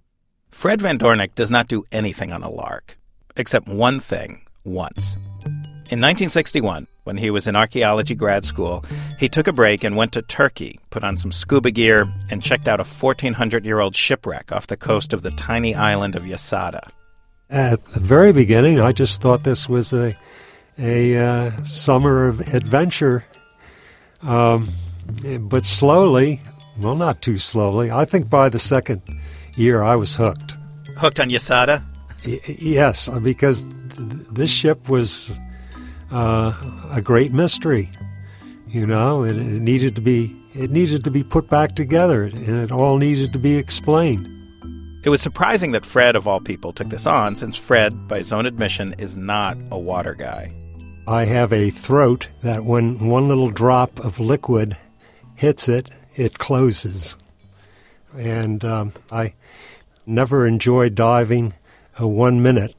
[0.50, 2.98] Fred van Doorninck does not do anything on a lark,
[3.36, 5.16] except one thing once.
[5.90, 8.84] In 1961, when he was in archaeology grad school,
[9.18, 12.66] he took a break and went to Turkey, put on some scuba gear, and checked
[12.66, 16.90] out a 1,400 year old shipwreck off the coast of the tiny island of Yassiada.
[17.50, 20.14] At the very beginning, I just thought this was a
[20.80, 23.24] a uh, summer of adventure.
[24.22, 24.68] Um,
[25.40, 26.40] but slowly,
[26.78, 27.90] well, not too slowly.
[27.90, 29.02] I think by the second
[29.54, 30.56] year, I was hooked.
[30.96, 31.84] Hooked on Yassiada?
[32.26, 33.72] Y- yes, because th-
[34.32, 35.38] this ship was
[36.10, 36.52] uh,
[36.90, 37.90] a great mystery.
[38.68, 42.48] You know, and it needed to be it needed to be put back together, and
[42.48, 44.28] it all needed to be explained.
[45.02, 48.32] It was surprising that Fred, of all people, took this on, since Fred, by his
[48.32, 50.52] own admission, is not a water guy.
[51.10, 54.76] I have a throat that when one little drop of liquid
[55.34, 57.16] hits it, it closes.
[58.16, 59.34] And um, I
[60.06, 61.54] never enjoyed diving
[62.00, 62.76] uh, one minute.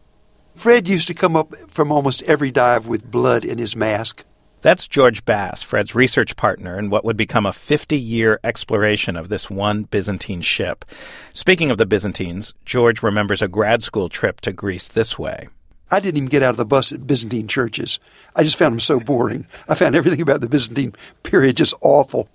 [0.55, 4.23] Fred used to come up from almost every dive with blood in his mask.
[4.61, 9.27] That's George Bass, Fred's research partner in what would become a 50 year exploration of
[9.27, 10.85] this one Byzantine ship.
[11.33, 15.49] Speaking of the Byzantines, George remembers a grad school trip to Greece this way.
[15.91, 17.99] I didn't even get out of the bus at Byzantine churches.
[18.35, 19.45] I just found them so boring.
[19.67, 22.29] I found everything about the Byzantine period just awful.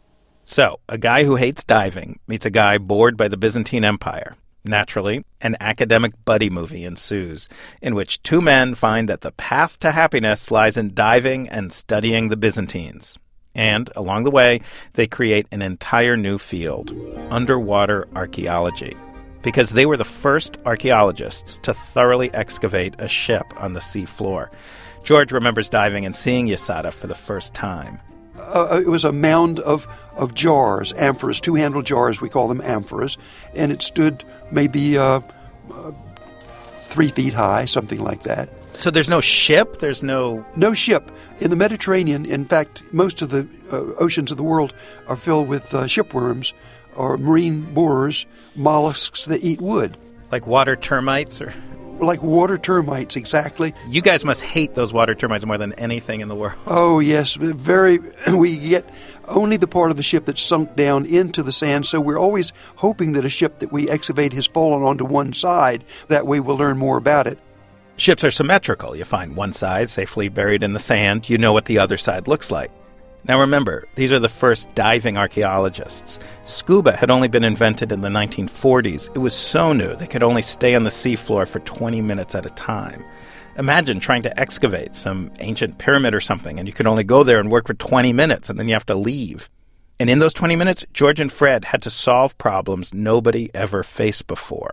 [0.45, 4.37] So, a guy who hates diving meets a guy bored by the Byzantine Empire.
[4.63, 7.49] Naturally, an academic buddy movie ensues,
[7.81, 12.29] in which two men find that the path to happiness lies in diving and studying
[12.29, 13.17] the Byzantines.
[13.55, 14.61] And along the way,
[14.93, 16.93] they create an entire new field
[17.31, 18.95] underwater archaeology.
[19.47, 24.51] Because they were the first archaeologists to thoroughly excavate a ship on the sea floor.
[25.05, 28.01] George remembers diving and seeing Yassiada for the first time.
[28.37, 32.59] Uh, it was a mound of, of jars, amphoras, two handled jars, we call them
[32.59, 33.19] amphoras,
[33.55, 35.21] and it stood maybe uh,
[35.73, 35.93] uh,
[36.41, 38.49] three feet high, something like that.
[38.73, 39.79] So there's no ship?
[39.79, 40.45] There's no.
[40.57, 41.13] No ship.
[41.39, 44.75] In the Mediterranean, in fact, most of the uh, oceans of the world
[45.07, 46.53] are filled with uh, shipworms
[46.97, 49.97] or marine borers, mollusks that eat wood.
[50.31, 51.53] Like water termites or?
[51.99, 53.73] Like water termites, exactly.
[53.89, 56.55] You guys must hate those water termites more than anything in the world.
[56.67, 57.35] Oh, yes.
[57.35, 58.01] Very.
[58.37, 58.89] We get
[59.29, 62.53] only the part of the ship that's sunk down into the sand, so we're always
[62.77, 65.85] hoping that a ship that we excavate has fallen onto one side.
[66.09, 67.39] That way we'll learn more about it.
[67.97, 68.95] Ships are symmetrical.
[68.95, 72.29] You find one side safely buried in the sand, you know what the other side
[72.29, 72.71] looks like.
[73.29, 76.21] Now remember, these are the first diving archaeologists.
[76.45, 79.09] Scuba had only been invented in the 1940s.
[79.17, 82.47] It was so new they could only stay on the seafloor for 20 minutes at
[82.47, 83.05] a time.
[83.59, 87.41] Imagine trying to excavate some ancient pyramid or something, and you could only go there
[87.41, 89.51] and work for 20 minutes, and then you have to leave.
[89.99, 94.29] And in those 20 minutes, George and Fred had to solve problems nobody ever faced
[94.29, 94.73] before.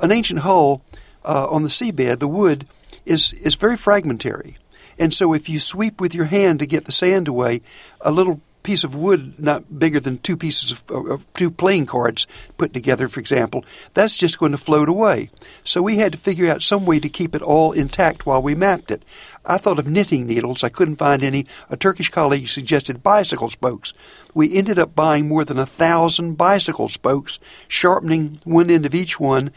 [0.00, 0.82] An ancient hull
[1.26, 2.66] uh, on the seabed, the wood,
[3.04, 4.56] is, is very fragmentary.
[5.02, 7.62] And so if you sweep with your hand to get the sand away,
[8.02, 12.28] a little piece of wood not bigger than two pieces of, of, two playing cards
[12.56, 15.28] put together, for example, that's just going to float away.
[15.64, 18.54] So we had to figure out some way to keep it all intact while we
[18.54, 19.04] mapped it.
[19.44, 20.62] I thought of knitting needles.
[20.62, 21.48] I couldn't find any.
[21.68, 23.92] A Turkish colleague suggested bicycle spokes.
[24.34, 29.18] We ended up buying more than a thousand bicycle spokes, sharpening one end of each
[29.18, 29.50] one,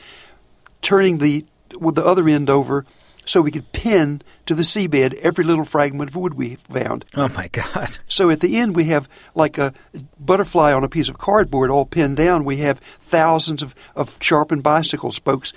[0.82, 1.46] turning the
[1.80, 2.84] with the other end over
[3.26, 7.06] so we could pin to the seabed every little fragment of wood we found.
[7.16, 7.98] Oh my God.
[8.08, 9.74] So at the end, we have like a
[10.20, 12.46] butterfly on a piece of cardboard all pinned down.
[12.46, 15.54] We have thousands of, of sharpened bicycle spokes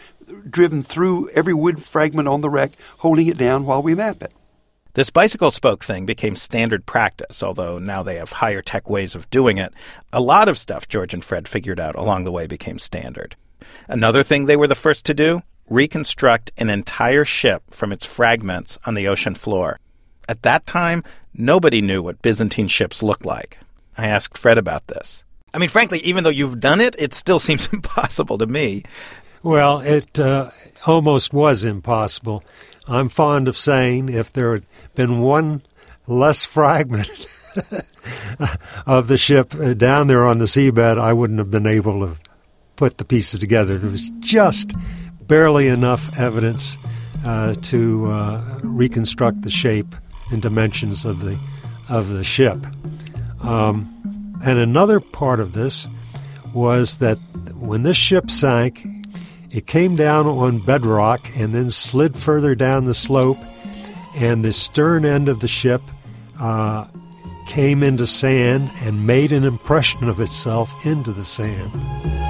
[0.48, 4.32] driven through every wood fragment on the wreck, holding it down while we map it.
[4.94, 9.30] This bicycle spoke thing became standard practice, although now they have higher tech ways of
[9.30, 9.72] doing it.
[10.12, 13.36] A lot of stuff George and Fred figured out along the way became standard.
[13.86, 18.78] Another thing they were the first to do reconstruct an entire ship from its fragments
[18.84, 19.78] on the ocean floor.
[20.28, 21.04] At that time,
[21.34, 23.58] nobody knew what Byzantine ships looked like.
[23.96, 25.24] I asked Fred about this.
[25.52, 28.82] I mean, frankly, even though you've done it, it still seems impossible to me.
[29.42, 30.50] Well, it uh,
[30.86, 32.44] almost was impossible.
[32.86, 35.62] I'm fond of saying if there had been one
[36.06, 37.08] less fragment
[38.86, 42.16] of the ship down there on the seabed, I wouldn't have been able to
[42.76, 43.76] put the pieces together.
[43.76, 44.72] It was just
[45.28, 46.78] barely enough evidence
[47.24, 49.94] uh, to uh, reconstruct the shape
[50.30, 51.38] and dimensions of the
[51.88, 52.58] of the ship.
[53.42, 53.94] Um,
[54.44, 55.88] and another part of this
[56.52, 57.16] was that
[57.56, 58.86] when this ship sank,
[59.50, 63.38] it came down on bedrock and then slid further down the slope,
[64.14, 65.82] and the stern end of the ship
[66.40, 66.86] uh,
[67.46, 72.27] came into sand and made an impression of itself into the sand.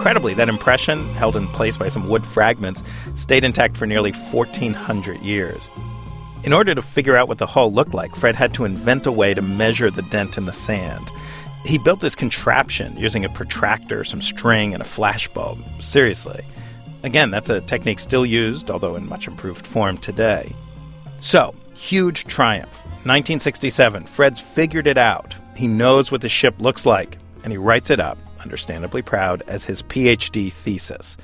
[0.00, 2.82] Incredibly, that impression, held in place by some wood fragments,
[3.16, 5.68] stayed intact for nearly 1,400 years.
[6.42, 9.12] In order to figure out what the hull looked like, Fred had to invent a
[9.12, 11.10] way to measure the dent in the sand.
[11.66, 15.82] He built this contraption using a protractor, some string, and a flashbulb.
[15.82, 16.46] Seriously.
[17.02, 20.50] Again, that's a technique still used, although in much improved form today.
[21.20, 22.72] So, huge triumph.
[23.04, 25.34] 1967, Fred's figured it out.
[25.54, 29.64] He knows what the ship looks like, and he writes it up, understandably proud, as
[29.64, 31.16] his PhD thesis.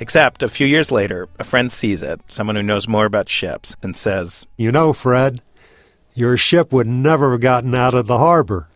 [0.00, 3.76] Except a few years later, a friend sees it, someone who knows more about ships,
[3.82, 5.40] and says, You know, Fred,
[6.14, 8.68] your ship would never have gotten out of the harbor.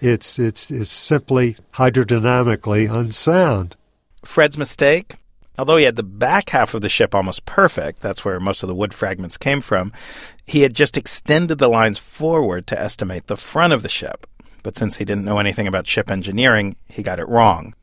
[0.00, 3.76] It's, it's, it's simply hydrodynamically unsound.
[4.24, 5.16] Fred's mistake?
[5.58, 8.68] Although he had the back half of the ship almost perfect, that's where most of
[8.68, 9.92] the wood fragments came from,
[10.46, 14.26] he had just extended the lines forward to estimate the front of the ship.
[14.62, 17.74] But since he didn't know anything about ship engineering, he got it wrong.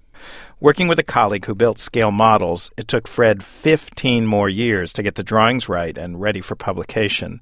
[0.59, 5.03] Working with a colleague who built scale models, it took Fred 15 more years to
[5.03, 7.41] get the drawings right and ready for publication.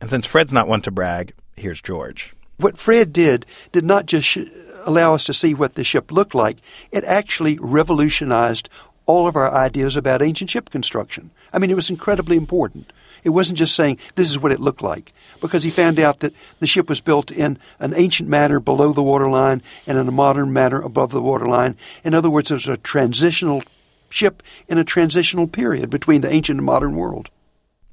[0.00, 2.34] And since Fred's not one to brag, here's George.
[2.56, 4.38] What Fred did did not just sh-
[4.84, 6.58] allow us to see what the ship looked like,
[6.90, 8.68] it actually revolutionized
[9.06, 11.30] all of our ideas about ancient ship construction.
[11.52, 12.92] I mean, it was incredibly important.
[13.24, 16.34] It wasn't just saying this is what it looked like, because he found out that
[16.58, 20.52] the ship was built in an ancient manner below the waterline and in a modern
[20.52, 21.76] manner above the waterline.
[22.04, 23.62] In other words, it was a transitional
[24.10, 27.30] ship in a transitional period between the ancient and modern world.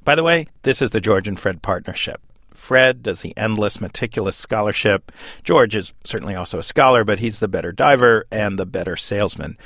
[0.04, 2.22] By the way, this is the George and Fred partnership.
[2.54, 5.12] Fred does the endless, meticulous scholarship.
[5.44, 9.58] George is certainly also a scholar, but he's the better diver and the better salesman.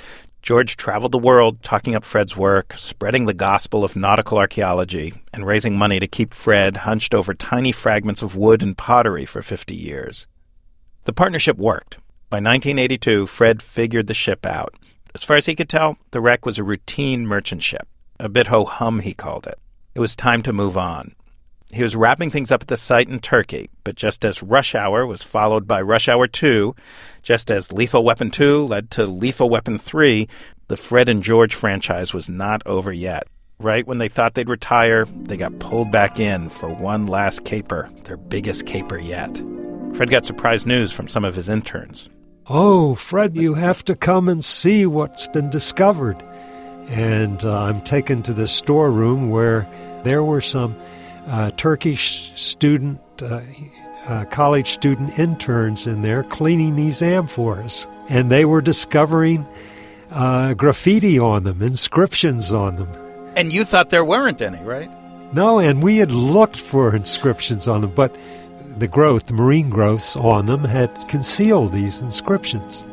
[0.41, 5.45] George traveled the world talking up Fred's work, spreading the gospel of nautical archaeology, and
[5.45, 9.75] raising money to keep Fred hunched over tiny fragments of wood and pottery for 50
[9.75, 10.28] years.
[11.04, 11.97] The partnership worked.
[12.30, 14.75] By 1982, Fred figured the ship out.
[15.13, 17.88] As far as he could tell, the wreck was a routine merchant ship.
[18.19, 19.60] A bit ho hum, he called it.
[19.95, 21.15] It was time to move on.
[21.72, 25.06] He was wrapping things up at the site in Turkey, but just as Rush Hour
[25.06, 26.76] was followed by Rush Hour 2,
[27.22, 30.28] just as Lethal Weapon 2 led to Lethal Weapon 3,
[30.68, 33.28] the Fred and George franchise was not over yet.
[33.60, 37.90] Right when they thought they'd retire, they got pulled back in for one last caper,
[38.06, 39.36] their biggest caper yet.
[39.96, 42.10] Fred got surprise news from some of his interns.
[42.48, 46.24] Oh, Fred, you have to come and see what's been discovered.
[46.88, 49.68] And uh, I'm taken to the storeroom where
[50.04, 50.76] there were some
[51.28, 53.42] uh, Turkish student, uh,
[54.08, 57.88] uh, college student interns in there cleaning these amphoras.
[58.10, 59.48] And they were discovering
[60.12, 62.90] uh, graffiti on them, inscriptions on them.
[63.36, 64.90] And you thought there weren't any, right?
[65.34, 68.16] No, and we had looked for inscriptions on them, but
[68.80, 72.84] the growth, the marine growths on them, had concealed these inscriptions.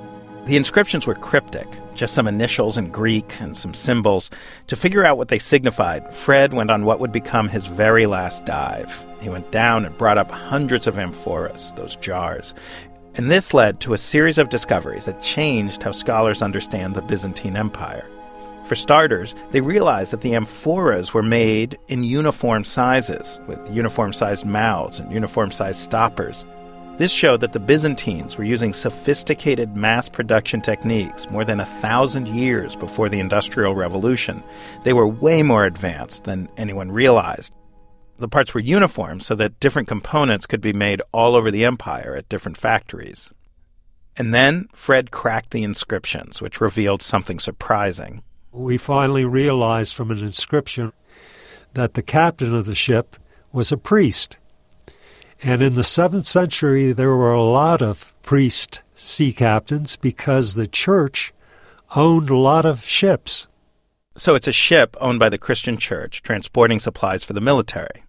[0.44, 4.30] The inscriptions were cryptic, just some initials in Greek and some symbols.
[4.68, 8.44] To figure out what they signified, Fred went on what would become his very last
[8.44, 9.04] dive.
[9.20, 12.54] He went down and brought up hundreds of amphoras, those jars.
[13.16, 17.56] And this led to a series of discoveries that changed how scholars understand the Byzantine
[17.56, 18.06] Empire.
[18.66, 24.44] For starters, they realized that the amphoras were made in uniform sizes, with uniform sized
[24.44, 26.44] mouths and uniform sized stoppers.
[26.98, 32.26] This showed that the Byzantines were using sophisticated mass production techniques more than a thousand
[32.26, 34.42] years before the Industrial Revolution.
[34.82, 37.52] They were way more advanced than anyone realized.
[38.16, 42.16] The parts were uniform so that different components could be made all over the empire
[42.16, 43.30] at different factories.
[44.16, 48.22] And then Fred cracked the inscriptions, which revealed something surprising.
[48.52, 50.94] We finally realized from an inscription
[51.74, 53.16] that the captain of the ship
[53.52, 54.38] was a priest.
[55.42, 60.66] And in the 7th century, there were a lot of priest sea captains because the
[60.66, 61.32] church
[61.94, 63.46] owned a lot of ships.
[64.16, 68.04] So it's a ship owned by the Christian church transporting supplies for the military.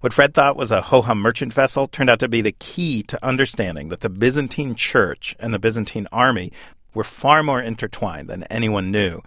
[0.00, 3.02] What Fred thought was a ho hum merchant vessel turned out to be the key
[3.04, 6.50] to understanding that the Byzantine church and the Byzantine army
[6.94, 9.20] were far more intertwined than anyone knew.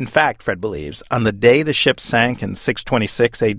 [0.00, 3.58] In fact, Fred believes, on the day the ship sank in 626 AD,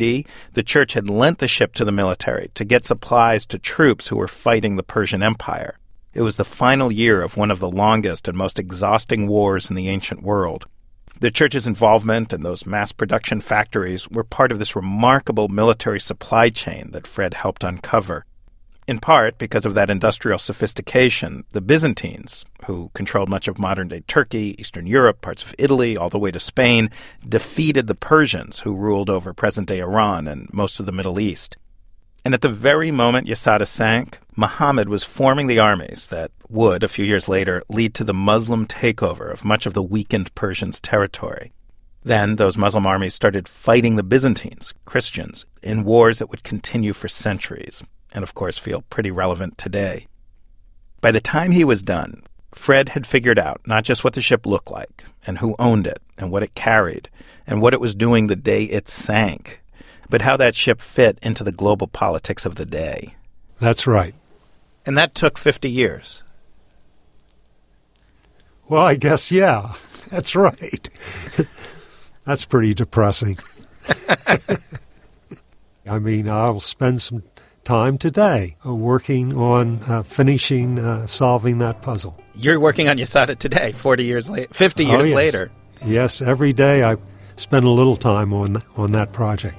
[0.54, 4.16] the church had lent the ship to the military to get supplies to troops who
[4.16, 5.78] were fighting the Persian Empire.
[6.16, 9.76] It was the final year of one of the longest and most exhausting wars in
[9.76, 10.66] the ancient world.
[11.20, 16.50] The church's involvement in those mass production factories were part of this remarkable military supply
[16.50, 18.26] chain that Fred helped uncover.
[18.92, 24.02] In part because of that industrial sophistication, the Byzantines, who controlled much of modern day
[24.02, 26.90] Turkey, Eastern Europe, parts of Italy, all the way to Spain,
[27.26, 31.56] defeated the Persians, who ruled over present day Iran and most of the Middle East.
[32.26, 36.90] And at the very moment Yassiada sank, Muhammad was forming the armies that would, a
[36.90, 41.54] few years later, lead to the Muslim takeover of much of the weakened Persians' territory.
[42.04, 47.08] Then those Muslim armies started fighting the Byzantines, Christians, in wars that would continue for
[47.08, 50.08] centuries, and of course feel pretty relevant today.
[51.02, 54.46] By the time he was done, Fred had figured out not just what the ship
[54.46, 57.10] looked like, and who owned it, and what it carried,
[57.48, 59.62] and what it was doing the day it sank,
[60.10, 63.16] but how that ship fit into the global politics of the day.
[63.60, 64.14] That's right.
[64.86, 66.24] And that took 50 years.
[68.68, 69.74] Well, I guess, yeah.
[70.10, 70.90] That's right.
[72.26, 73.38] That's pretty depressing.
[75.88, 77.24] I mean, I'll spend some
[77.64, 82.18] time today uh, working on uh, finishing uh, solving that puzzle.
[82.36, 85.16] You're working on Yassiada today, 40 years later, 50 years oh, yes.
[85.16, 85.52] later.
[85.86, 86.98] Yes, every day I
[87.36, 89.58] spend a little time on on that project.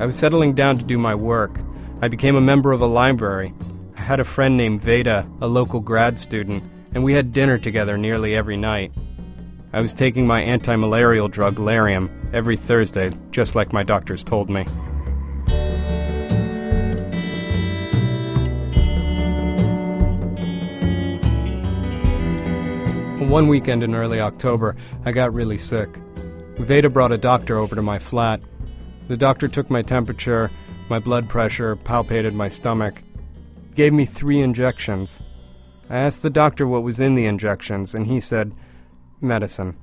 [0.00, 1.60] I was settling down to do my work.
[2.04, 3.54] I became a member of a library.
[3.96, 7.96] I had a friend named Veda, a local grad student, and we had dinner together
[7.96, 8.92] nearly every night.
[9.72, 14.50] I was taking my anti malarial drug, Lariam, every Thursday, just like my doctors told
[14.50, 14.64] me.
[23.24, 24.76] One weekend in early October,
[25.06, 25.96] I got really sick.
[26.58, 28.42] Veda brought a doctor over to my flat.
[29.08, 30.50] The doctor took my temperature,
[30.88, 33.02] my blood pressure, palpated my stomach,
[33.74, 35.22] gave me three injections.
[35.90, 38.54] I asked the doctor what was in the injections, and he said,
[39.20, 39.76] medicine.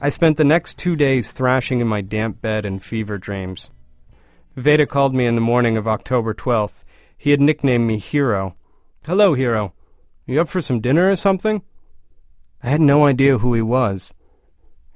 [0.00, 3.70] I spent the next two days thrashing in my damp bed and fever dreams.
[4.56, 6.84] Veda called me in the morning of October 12th.
[7.16, 8.56] He had nicknamed me Hero.
[9.06, 9.72] Hello, Hero.
[10.26, 11.62] You up for some dinner or something?
[12.62, 14.14] I had no idea who he was.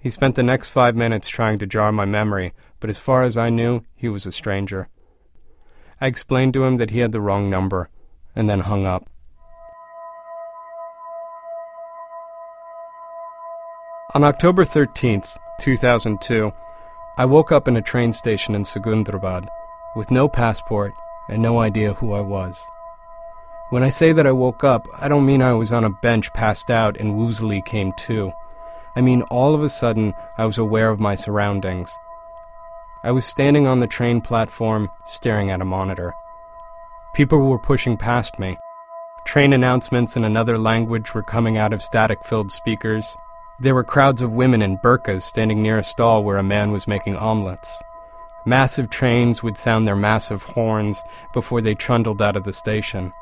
[0.00, 3.36] He spent the next five minutes trying to jar my memory, but as far as
[3.36, 4.88] I knew, he was a stranger.
[6.00, 7.88] I explained to him that he had the wrong number,
[8.36, 9.08] and then hung up.
[14.14, 15.28] On October 13th,
[15.60, 16.52] 2002,
[17.18, 19.48] I woke up in a train station in Secunderabad
[19.96, 20.92] with no passport
[21.28, 22.64] and no idea who I was.
[23.70, 26.32] When I say that I woke up, I don't mean I was on a bench
[26.32, 28.32] passed out and woozily came to.
[28.96, 31.94] I mean all of a sudden I was aware of my surroundings.
[33.04, 36.12] I was standing on the train platform, staring at a monitor.
[37.14, 38.56] People were pushing past me.
[39.26, 43.16] Train announcements in another language were coming out of static filled speakers.
[43.60, 46.88] There were crowds of women in burqas standing near a stall where a man was
[46.88, 47.82] making omelets.
[48.46, 51.02] Massive trains would sound their massive horns
[51.34, 53.12] before they trundled out of the station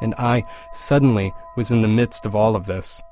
[0.00, 3.02] and I suddenly was in the midst of all of this.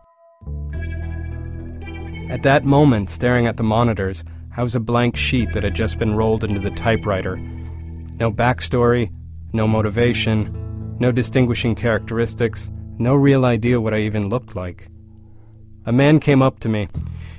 [2.30, 4.24] At that moment, staring at the monitors,
[4.55, 7.36] I was a blank sheet that had just been rolled into the typewriter.
[8.18, 9.11] No backstory,
[9.55, 14.88] no motivation, no distinguishing characteristics, no real idea what I even looked like.
[15.86, 16.88] A man came up to me.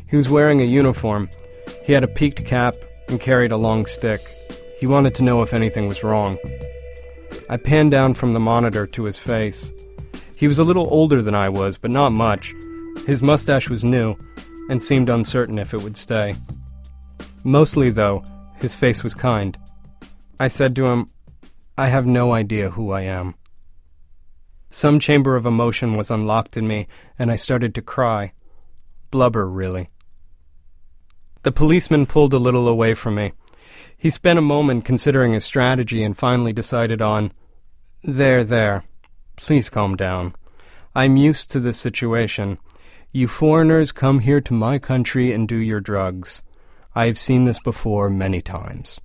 [0.08, 1.30] He was wearing a uniform.
[1.84, 2.74] He had a peaked cap
[3.08, 4.20] and carried a long stick.
[4.80, 6.40] He wanted to know if anything was wrong.
[7.48, 9.72] I panned down from the monitor to his face.
[10.36, 12.56] He was a little older than I was, but not much.
[13.06, 14.16] His mustache was new
[14.70, 16.36] and seemed uncertain if it would stay.
[17.44, 18.24] Mostly, though,
[18.60, 19.58] his face was kind.
[20.40, 21.10] I said to him,
[21.78, 23.36] I have no idea who I am.
[24.70, 26.88] Some chamber of emotion was unlocked in me,
[27.20, 28.34] and I started to cry.
[29.12, 29.90] Blubber, really.
[31.44, 33.34] The policeman pulled a little away from me.
[33.98, 37.34] He spent a moment considering his strategy and finally decided on,
[38.04, 38.84] There, there.
[39.36, 40.36] Please calm down.
[40.96, 42.58] I'm used to this situation.
[43.12, 46.44] You foreigners come here to my country and do your drugs.
[46.96, 49.02] I have seen this before many times.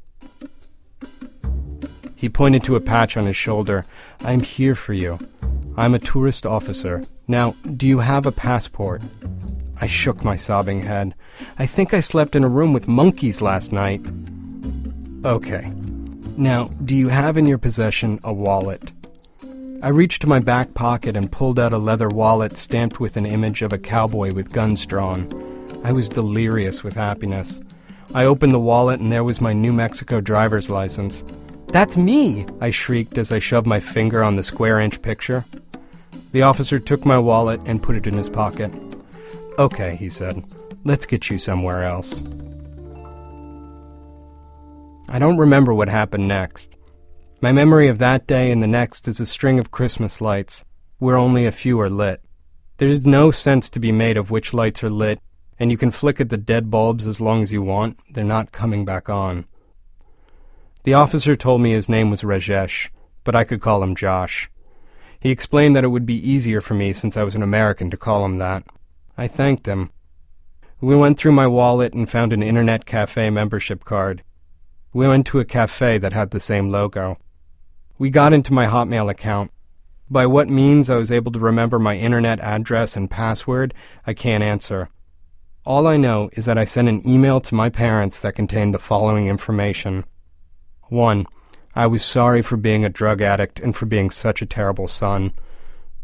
[2.14, 3.84] He pointed to a patch on his shoulder.
[4.20, 5.18] I'm here for you.
[5.76, 7.04] I'm a tourist officer.
[7.28, 9.02] Now, do you have a passport?
[9.80, 11.14] I shook my sobbing head.
[11.58, 14.04] I think I slept in a room with monkeys last night.
[15.24, 15.72] Okay.
[16.36, 18.92] Now, do you have in your possession a wallet?
[19.80, 23.26] I reached to my back pocket and pulled out a leather wallet stamped with an
[23.26, 25.28] image of a cowboy with guns drawn.
[25.84, 27.60] I was delirious with happiness.
[28.14, 31.24] I opened the wallet and there was my New Mexico driver's license.
[31.68, 32.46] That's me!
[32.60, 35.44] I shrieked as I shoved my finger on the square inch picture.
[36.32, 38.72] The officer took my wallet and put it in his pocket.
[39.58, 40.42] Okay, he said.
[40.84, 42.22] Let's get you somewhere else.
[45.10, 46.76] I don't remember what happened next.
[47.40, 50.64] My memory of that day and the next is a string of Christmas lights,
[50.98, 52.20] where only a few are lit.
[52.78, 55.20] There's no sense to be made of which lights are lit,
[55.58, 58.52] and you can flick at the dead bulbs as long as you want, they're not
[58.52, 59.46] coming back on.
[60.84, 62.90] The officer told me his name was Rajesh,
[63.24, 64.50] but I could call him Josh.
[65.20, 67.96] He explained that it would be easier for me since I was an American to
[67.96, 68.64] call him that.
[69.16, 69.90] I thanked him.
[70.80, 74.22] We went through my wallet and found an internet cafe membership card.
[74.94, 77.18] We went to a cafe that had the same logo.
[77.98, 79.50] We got into my Hotmail account.
[80.08, 83.74] By what means I was able to remember my internet address and password,
[84.06, 84.88] I can't answer.
[85.68, 88.78] All I know is that I sent an email to my parents that contained the
[88.78, 90.06] following information.
[90.88, 91.26] 1.
[91.74, 95.34] I was sorry for being a drug addict and for being such a terrible son.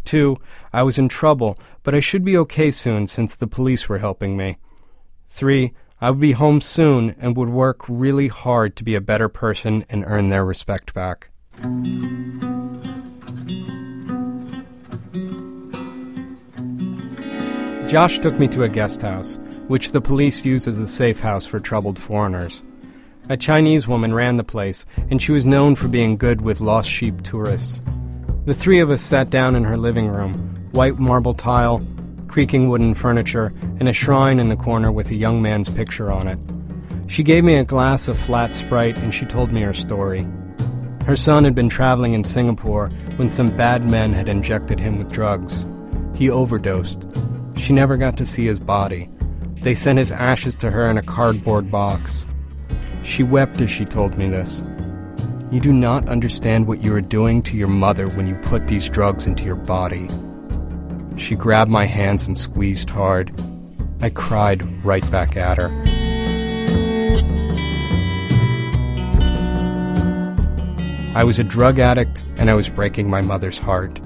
[0.05, 0.37] 2.
[0.75, 4.37] I was in trouble, but I should be okay soon since the police were helping
[4.37, 4.59] me.
[5.31, 5.73] 3.
[5.99, 9.87] I would be home soon and would work really hard to be a better person
[9.89, 11.31] and earn their respect back.
[17.89, 19.39] Josh took me to a guest house,
[19.69, 22.63] which the police use as a safe house for troubled foreigners.
[23.29, 26.91] A Chinese woman ran the place, and she was known for being good with lost
[26.91, 27.83] sheep tourists.
[28.45, 31.87] The three of us sat down in her living room white marble tile,
[32.27, 36.27] creaking wooden furniture, and a shrine in the corner with a young man's picture on
[36.27, 36.39] it.
[37.07, 40.27] She gave me a glass of flat Sprite and she told me her story.
[41.07, 45.13] Her son had been traveling in Singapore when some bad men had injected him with
[45.13, 45.67] drugs.
[46.15, 47.07] He overdosed.
[47.57, 49.09] She never got to see his body.
[49.65, 52.27] They sent his ashes to her in a cardboard box.
[53.03, 54.63] She wept as she told me this.
[55.51, 58.91] You do not understand what you are doing to your mother when you put these
[58.91, 60.07] drugs into your body.
[61.17, 63.33] She grabbed my hands and squeezed hard.
[64.03, 65.71] I cried right back at her.
[71.17, 73.99] I was a drug addict and I was breaking my mother's heart.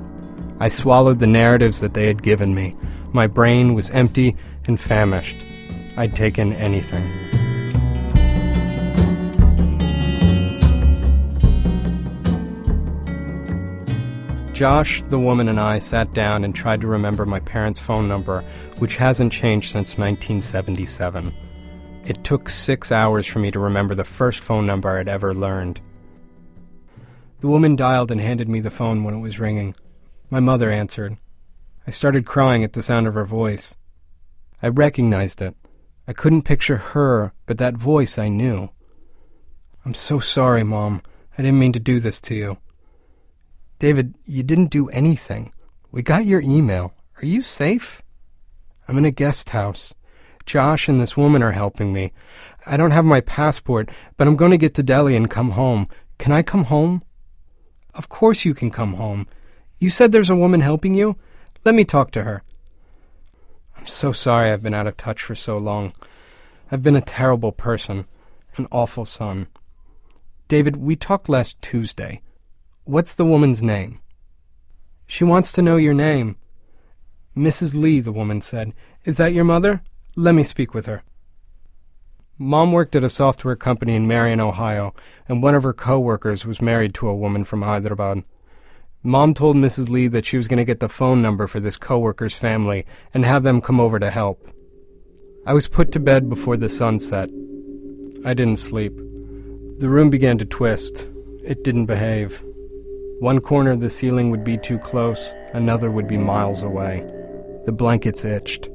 [0.61, 2.77] I swallowed the narratives that they had given me.
[3.13, 4.37] My brain was empty
[4.69, 5.48] and famished.
[5.99, 7.03] I'd taken anything.
[14.53, 18.45] Josh, the woman, and I sat down and tried to remember my parents' phone number,
[18.79, 21.35] which hasn't changed since 1977.
[22.07, 25.81] It took six hours for me to remember the first phone number I'd ever learned.
[27.41, 29.75] The woman dialed and handed me the phone when it was ringing.
[30.31, 31.17] My mother answered.
[31.89, 33.77] I started crying at the sound of her voice.
[34.63, 35.57] I recognized it.
[36.09, 38.71] I couldn't picture her, but that voice I knew.
[39.85, 41.03] I'm so sorry, Mom.
[41.37, 42.57] I didn't mean to do this to you.
[43.79, 45.53] David, you didn't do anything.
[45.93, 46.95] We got your email.
[47.21, 48.01] Are you safe?
[48.89, 49.93] I'm in a guest house.
[50.47, 52.13] Josh and this woman are helping me.
[52.65, 55.89] I don't have my passport, but I'm going to get to Delhi and come home.
[56.17, 57.03] Can I come home?
[57.95, 59.27] Of course you can come home.
[59.79, 61.17] You said there's a woman helping you?
[61.67, 62.43] Let me talk to her.
[63.89, 65.95] So sorry I've been out of touch for so long.
[66.71, 68.07] I've been a terrible person,
[68.57, 69.49] an awful son.
[70.47, 72.21] David, we talked last Tuesday.
[72.85, 74.01] What's the woman's name?
[75.07, 76.37] She wants to know your name.
[77.35, 77.75] Mrs.
[77.75, 78.75] Lee, the woman said.
[79.05, 79.83] Is that your mother?
[80.17, 81.03] Let me speak with her.
[82.37, 84.95] Mom worked at a software company in Marion, Ohio,
[85.29, 88.23] and one of her coworkers was married to a woman from Hyderabad.
[89.09, 89.89] Mom told Mrs.
[89.89, 92.85] Lee that she was going to get the phone number for this coworker's family
[93.15, 94.47] and have them come over to help.
[95.47, 97.31] I was put to bed before the sun set.
[98.27, 98.93] I didn't sleep.
[99.79, 101.09] The room began to twist.
[101.43, 102.45] It didn't behave.
[103.21, 107.03] One corner of the ceiling would be too close, another would be miles away.
[107.65, 108.69] The blankets itched.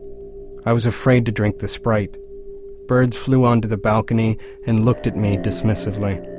[0.65, 2.17] I was afraid to drink the Sprite.
[2.87, 6.32] Birds flew onto the balcony and looked at me dismissively.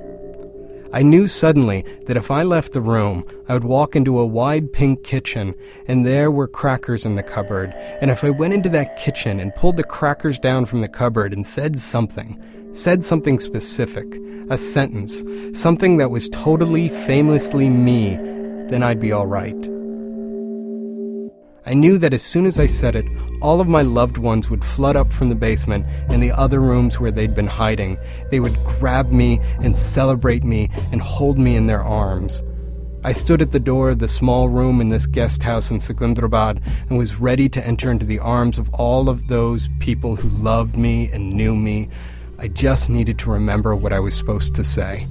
[0.95, 4.73] I knew suddenly that if I left the room, I would walk into a wide
[4.73, 5.57] pink kitchen,
[5.89, 7.75] and there were crackers in the cupboard.
[8.01, 11.33] And if I went into that kitchen and pulled the crackers down from the cupboard
[11.33, 12.41] and said something,
[12.73, 14.07] said something specific,
[14.51, 18.15] a sentence, something that was totally, famously me,
[18.69, 19.74] then I'd be all right.
[21.67, 23.07] I knew that as soon as I said it,
[23.41, 27.01] all of my loved ones would flood up from the basement and the other rooms
[27.01, 27.97] where they'd been hiding.
[28.31, 32.43] They would grab me and celebrate me and hold me in their arms.
[33.03, 36.63] I stood at the door of the small room in this guest house in Secunderabad
[36.91, 40.77] and was ready to enter into the arms of all of those people who loved
[40.77, 41.89] me and knew me.
[42.39, 45.07] I just needed to remember what I was supposed to say.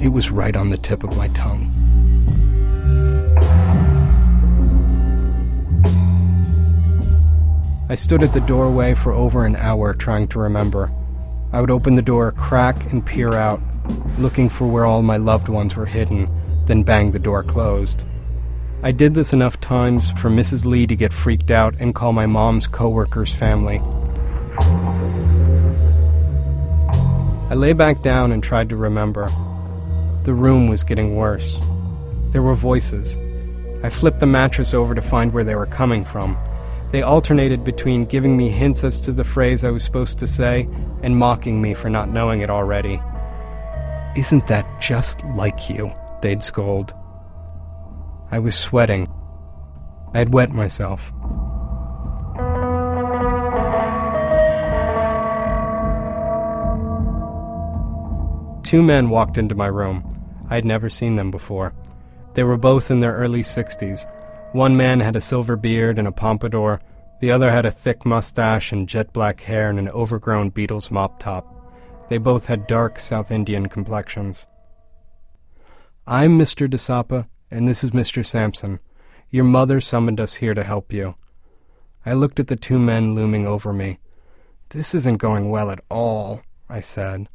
[0.00, 1.72] It was right on the tip of my tongue.
[7.88, 10.90] I stood at the doorway for over an hour trying to remember.
[11.52, 13.60] I would open the door, a crack, and peer out,
[14.18, 16.28] looking for where all my loved ones were hidden,
[16.66, 18.02] then bang the door closed.
[18.82, 20.64] I did this enough times for Mrs.
[20.64, 23.80] Lee to get freaked out and call my mom's coworker's family.
[27.48, 29.30] I lay back down and tried to remember.
[30.24, 31.62] The room was getting worse.
[32.30, 33.16] There were voices.
[33.84, 36.36] I flipped the mattress over to find where they were coming from.
[36.92, 40.68] They alternated between giving me hints as to the phrase I was supposed to say
[41.02, 43.00] and mocking me for not knowing it already.
[44.16, 45.92] Isn't that just like you?
[46.22, 46.94] They'd scold.
[48.30, 49.08] I was sweating.
[50.14, 51.12] I had wet myself.
[58.62, 60.02] Two men walked into my room.
[60.48, 61.74] I had never seen them before.
[62.34, 64.06] They were both in their early 60s.
[64.56, 66.80] One man had a silver beard and a pompadour.
[67.20, 71.18] The other had a thick mustache and jet black hair and an overgrown Beatles mop
[71.18, 71.46] top.
[72.08, 74.46] They both had dark South Indian complexions.
[76.06, 76.66] I'm Mr.
[76.66, 78.24] DeSapa, and this is Mr.
[78.24, 78.80] Sampson.
[79.28, 81.16] Your mother summoned us here to help you.
[82.06, 83.98] I looked at the two men looming over me.
[84.70, 87.28] This isn't going well at all, I said.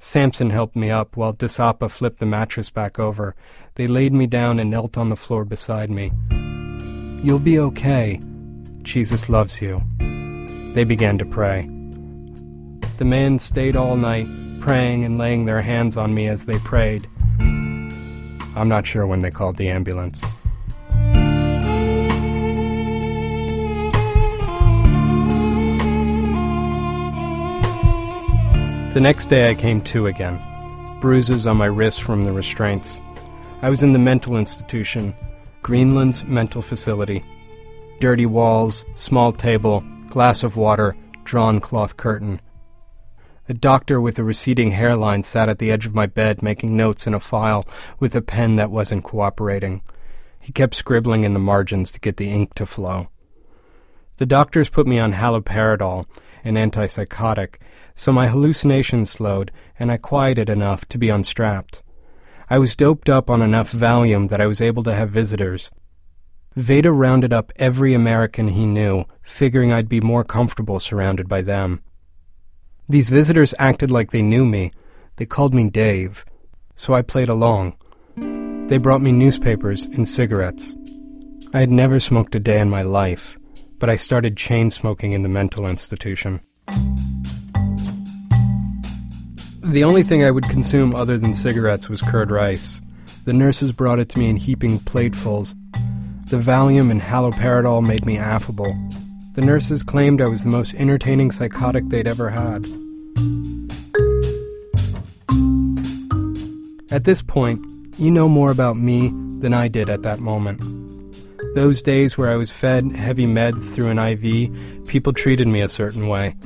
[0.00, 3.36] Sampson helped me up while DeSapa flipped the mattress back over.
[3.78, 6.10] They laid me down and knelt on the floor beside me.
[7.22, 8.20] You'll be okay.
[8.82, 9.80] Jesus loves you.
[10.74, 11.70] They began to pray.
[12.96, 14.26] The men stayed all night,
[14.58, 17.06] praying and laying their hands on me as they prayed.
[17.38, 20.22] I'm not sure when they called the ambulance.
[28.92, 30.40] The next day I came to again,
[31.00, 33.00] bruises on my wrists from the restraints.
[33.60, 35.16] I was in the mental institution,
[35.62, 37.24] Greenland's mental facility.
[37.98, 40.94] Dirty walls, small table, glass of water,
[41.24, 42.40] drawn cloth curtain.
[43.48, 47.08] A doctor with a receding hairline sat at the edge of my bed making notes
[47.08, 47.66] in a file
[47.98, 49.82] with a pen that wasn't cooperating.
[50.38, 53.08] He kept scribbling in the margins to get the ink to flow.
[54.18, 56.06] The doctors put me on haloperidol,
[56.44, 57.56] an antipsychotic,
[57.96, 59.50] so my hallucinations slowed
[59.80, 61.82] and I quieted enough to be unstrapped.
[62.50, 65.70] I was doped up on enough Valium that I was able to have visitors.
[66.56, 71.82] Veda rounded up every American he knew, figuring I'd be more comfortable surrounded by them.
[72.88, 74.72] These visitors acted like they knew me.
[75.16, 76.24] They called me Dave,
[76.74, 77.76] so I played along.
[78.68, 80.76] They brought me newspapers and cigarettes.
[81.52, 83.36] I had never smoked a day in my life,
[83.78, 86.40] but I started chain smoking in the mental institution.
[89.68, 92.80] The only thing I would consume other than cigarettes was curd rice.
[93.26, 95.54] The nurses brought it to me in heaping platefuls.
[96.30, 98.74] The Valium and haloperidol made me affable.
[99.34, 102.64] The nurses claimed I was the most entertaining psychotic they'd ever had.
[106.90, 107.60] At this point,
[107.98, 109.08] you know more about me
[109.40, 110.62] than I did at that moment.
[111.54, 115.68] Those days where I was fed heavy meds through an IV, people treated me a
[115.68, 116.36] certain way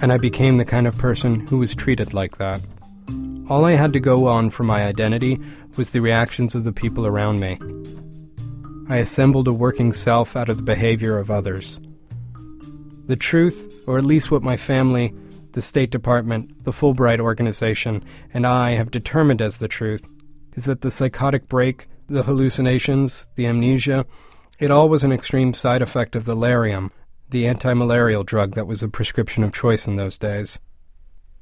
[0.00, 2.60] and I became the kind of person who was treated like that.
[3.48, 5.38] All I had to go on for my identity
[5.76, 7.58] was the reactions of the people around me.
[8.88, 11.80] I assembled a working self out of the behavior of others.
[13.06, 15.12] The truth, or at least what my family,
[15.52, 20.04] the State Department, the Fulbright Organization, and I have determined as the truth
[20.54, 24.06] is that the psychotic break, the hallucinations, the amnesia,
[24.58, 26.90] it all was an extreme side effect of the Lariam,
[27.30, 30.58] the anti malarial drug that was the prescription of choice in those days.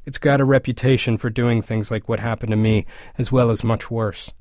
[0.05, 2.86] It's got a reputation for doing things like what happened to me,
[3.18, 4.32] as well as much worse.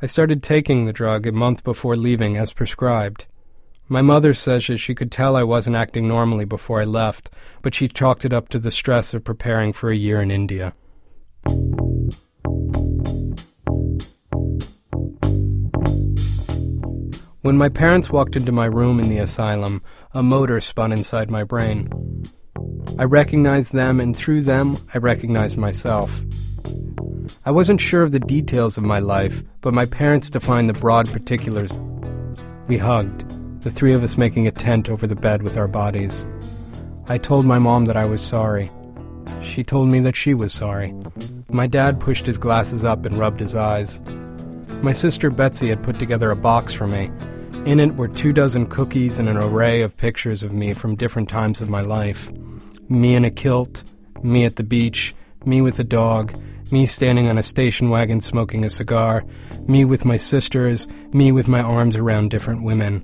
[0.00, 3.26] I started taking the drug a month before leaving as prescribed.
[3.88, 7.74] My mother says that she could tell I wasn't acting normally before I left, but
[7.74, 10.74] she chalked it up to the stress of preparing for a year in India.
[17.42, 19.82] When my parents walked into my room in the asylum,
[20.14, 21.88] a motor spun inside my brain.
[22.98, 26.22] I recognized them, and through them, I recognized myself.
[27.46, 31.10] I wasn't sure of the details of my life, but my parents defined the broad
[31.10, 31.78] particulars.
[32.68, 33.24] We hugged,
[33.62, 36.26] the three of us making a tent over the bed with our bodies.
[37.06, 38.70] I told my mom that I was sorry.
[39.40, 40.94] She told me that she was sorry.
[41.48, 44.00] My dad pushed his glasses up and rubbed his eyes.
[44.82, 47.10] My sister Betsy had put together a box for me,
[47.64, 51.28] in it were two dozen cookies and an array of pictures of me from different
[51.28, 52.30] times of my life.
[52.88, 53.84] Me in a kilt,
[54.22, 56.34] me at the beach, me with a dog,
[56.70, 59.24] me standing on a station wagon smoking a cigar,
[59.68, 63.02] me with my sisters, me with my arms around different women.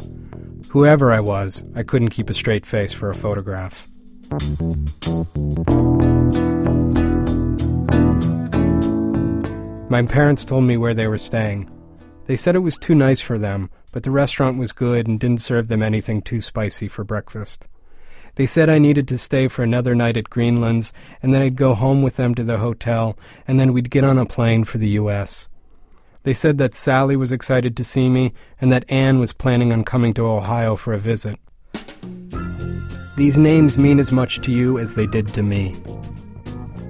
[0.70, 3.86] Whoever I was, I couldn't keep a straight face for a photograph.
[9.90, 11.70] My parents told me where they were staying.
[12.26, 15.40] They said it was too nice for them, but the restaurant was good and didn't
[15.40, 17.68] serve them anything too spicy for breakfast.
[18.34, 21.74] They said I needed to stay for another night at Greenland's, and then I'd go
[21.74, 23.18] home with them to the hotel,
[23.48, 25.48] and then we'd get on a plane for the U.S.
[26.22, 29.82] They said that Sally was excited to see me, and that Anne was planning on
[29.82, 31.38] coming to Ohio for a visit.
[33.16, 35.74] These names mean as much to you as they did to me.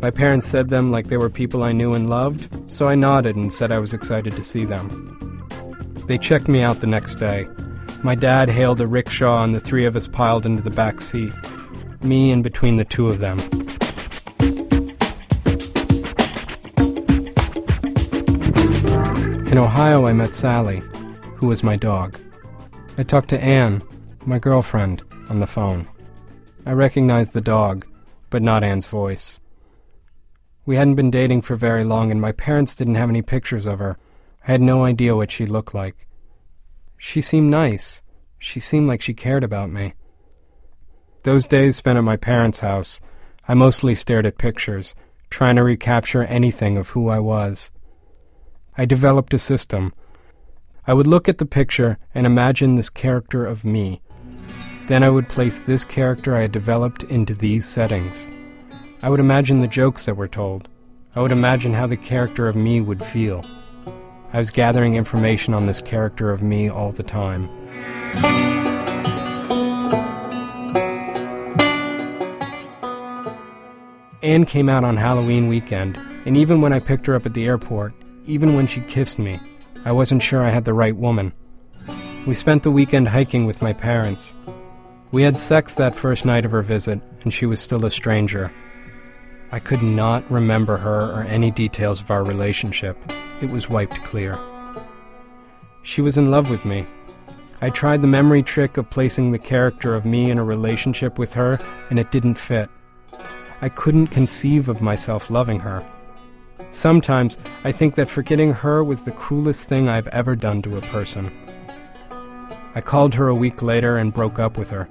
[0.02, 3.36] My parents said them like they were people I knew and loved, so I nodded
[3.36, 5.17] and said I was excited to see them.
[6.08, 7.46] They checked me out the next day.
[8.02, 11.34] My dad hailed a rickshaw and the three of us piled into the back seat.
[12.02, 13.38] Me in between the two of them.
[19.48, 20.82] In Ohio, I met Sally,
[21.36, 22.18] who was my dog.
[22.96, 23.82] I talked to Anne,
[24.24, 25.86] my girlfriend, on the phone.
[26.64, 27.86] I recognized the dog,
[28.30, 29.40] but not Anne's voice.
[30.64, 33.78] We hadn't been dating for very long, and my parents didn't have any pictures of
[33.78, 33.98] her,
[34.48, 36.06] I had no idea what she looked like.
[36.96, 38.02] She seemed nice.
[38.38, 39.92] She seemed like she cared about me.
[41.22, 43.02] Those days spent at my parents' house,
[43.46, 44.94] I mostly stared at pictures,
[45.28, 47.70] trying to recapture anything of who I was.
[48.78, 49.92] I developed a system.
[50.86, 54.00] I would look at the picture and imagine this character of me.
[54.86, 58.30] Then I would place this character I had developed into these settings.
[59.02, 60.68] I would imagine the jokes that were told.
[61.14, 63.44] I would imagine how the character of me would feel.
[64.30, 67.48] I was gathering information on this character of me all the time.
[74.22, 77.46] Anne came out on Halloween weekend, and even when I picked her up at the
[77.46, 77.94] airport,
[78.26, 79.40] even when she kissed me,
[79.86, 81.32] I wasn't sure I had the right woman.
[82.26, 84.36] We spent the weekend hiking with my parents.
[85.10, 88.52] We had sex that first night of her visit, and she was still a stranger.
[89.50, 92.98] I could not remember her or any details of our relationship.
[93.40, 94.38] It was wiped clear.
[95.82, 96.86] She was in love with me.
[97.60, 101.32] I tried the memory trick of placing the character of me in a relationship with
[101.32, 102.68] her, and it didn't fit.
[103.62, 105.84] I couldn't conceive of myself loving her.
[106.70, 110.82] Sometimes I think that forgetting her was the cruelest thing I've ever done to a
[110.82, 111.32] person.
[112.74, 114.88] I called her a week later and broke up with her.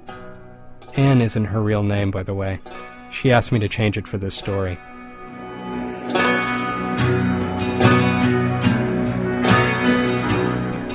[0.96, 2.60] Anne isn't her real name, by the way.
[3.10, 4.78] She asked me to change it for this story.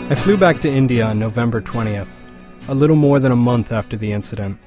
[0.10, 2.08] I flew back to India on November 20th,
[2.68, 4.60] a little more than a month after the incident.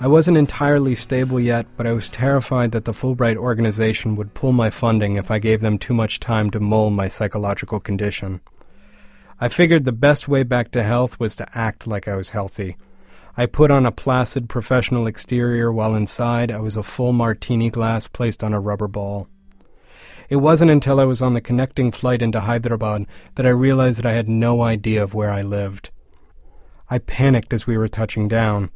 [0.00, 4.52] I wasn't entirely stable yet, but I was terrified that the Fulbright organization would pull
[4.52, 8.40] my funding if I gave them too much time to mull my psychological condition.
[9.40, 12.76] I figured the best way back to health was to act like I was healthy,
[13.36, 18.06] I put on a placid professional exterior while inside I was a full martini glass
[18.06, 19.28] placed on a rubber ball.
[20.28, 24.06] It wasn't until I was on the connecting flight into Hyderabad that I realized that
[24.06, 25.90] I had no idea of where I lived.
[26.88, 28.70] I panicked as we were touching down.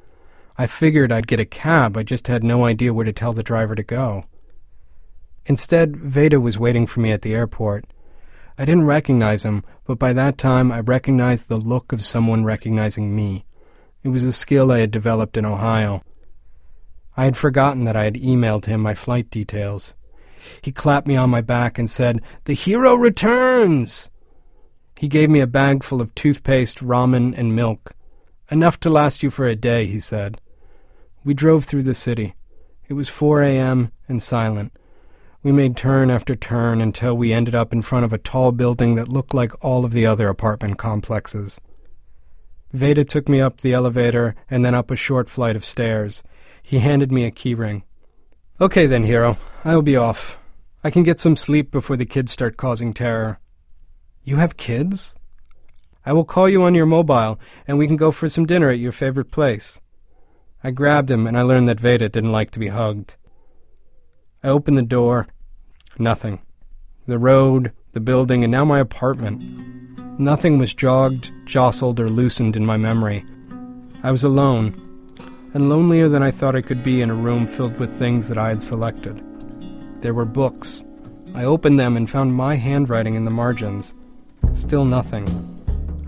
[0.56, 3.44] I figured I'd get a cab, I just had no idea where to tell the
[3.44, 4.24] driver to go.
[5.46, 7.84] Instead, Veda was waiting for me at the airport.
[8.58, 13.14] I didn't recognize him, but by that time I recognized the look of someone recognizing
[13.14, 13.44] me.
[14.02, 16.02] It was a skill I had developed in Ohio.
[17.16, 19.96] I had forgotten that I had emailed him my flight details.
[20.62, 24.10] He clapped me on my back and said, The hero returns!
[24.96, 27.92] He gave me a bag full of toothpaste, ramen, and milk.
[28.50, 30.40] Enough to last you for a day, he said.
[31.24, 32.34] We drove through the city.
[32.88, 33.92] It was 4 a.m.
[34.08, 34.72] and silent.
[35.42, 38.94] We made turn after turn until we ended up in front of a tall building
[38.94, 41.60] that looked like all of the other apartment complexes.
[42.72, 46.22] Veda took me up the elevator and then up a short flight of stairs.
[46.62, 47.82] He handed me a keyring.
[48.60, 49.38] Okay then, hero.
[49.64, 50.38] I'll be off.
[50.84, 53.38] I can get some sleep before the kids start causing terror.
[54.22, 55.14] You have kids?
[56.04, 58.78] I will call you on your mobile, and we can go for some dinner at
[58.78, 59.80] your favorite place.
[60.62, 63.16] I grabbed him, and I learned that Veda didn't like to be hugged.
[64.42, 65.28] I opened the door.
[65.98, 66.40] Nothing.
[67.06, 69.42] The road, the building, and now my apartment.
[70.20, 73.24] Nothing was jogged, jostled, or loosened in my memory.
[74.04, 74.72] I was alone,
[75.52, 78.38] and lonelier than I thought I could be in a room filled with things that
[78.38, 79.20] I had selected.
[80.00, 80.84] There were books.
[81.34, 83.96] I opened them and found my handwriting in the margins.
[84.52, 85.26] Still nothing.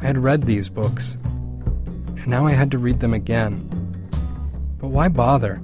[0.00, 3.66] I had read these books, and now I had to read them again.
[4.78, 5.60] But why bother?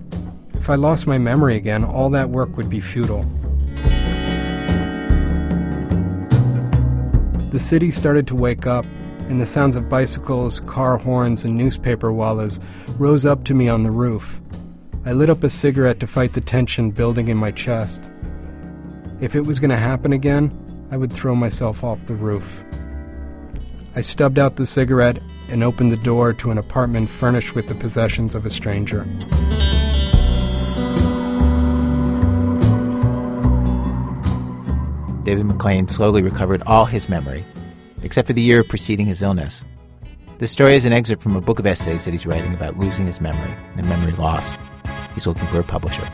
[0.54, 3.24] If I lost my memory again, all that work would be futile.
[7.56, 8.84] The city started to wake up,
[9.30, 12.60] and the sounds of bicycles, car horns, and newspaper wallahs
[12.98, 14.42] rose up to me on the roof.
[15.06, 18.10] I lit up a cigarette to fight the tension building in my chest.
[19.22, 20.52] If it was going to happen again,
[20.90, 22.62] I would throw myself off the roof.
[23.94, 27.74] I stubbed out the cigarette and opened the door to an apartment furnished with the
[27.74, 29.06] possessions of a stranger.
[35.26, 37.44] David Maclean slowly recovered all his memory,
[38.04, 39.64] except for the year preceding his illness.
[40.38, 43.06] This story is an excerpt from a book of essays that he's writing about losing
[43.06, 44.54] his memory and memory loss.
[45.14, 46.08] He's looking for a publisher.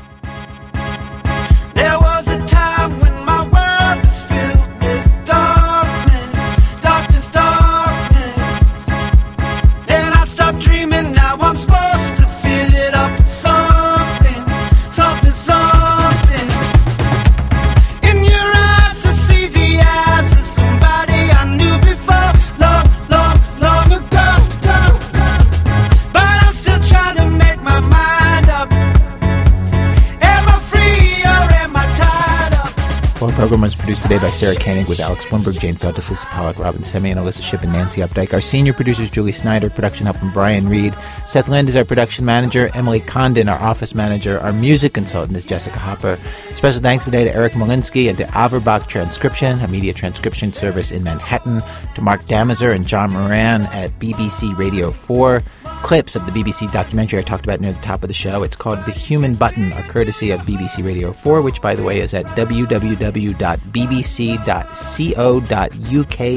[33.23, 36.57] Well, program was produced today by Sarah Koenig with Alex Blumberg, Jane Feltes, Lisa Pollock,
[36.57, 38.35] Robyn Semien, and Alissa Shipp and Nancy Updike.
[38.35, 40.93] Our senior producers, Julie Snyder, production help from Brian Reed.
[41.25, 42.69] Seth Lind is our production manager.
[42.75, 44.41] Emily Condon, our office manager.
[44.41, 46.19] Our music consultant is Jessica Hopper.
[46.57, 51.05] Special thanks today to Eric Molinsky and to Averbach Transcription, a media transcription service in
[51.05, 51.63] Manhattan,
[51.95, 55.45] to Mark Damazer and John Moran at BBC Radio 4
[55.83, 58.43] clips of the BBC documentary I talked about near the top of the show.
[58.43, 62.01] It's called The Human Button, are courtesy of BBC Radio 4, which, by the way,
[62.01, 63.25] is at www.bbc.co.uk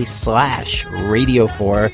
[0.07, 1.91] slash Radio 4.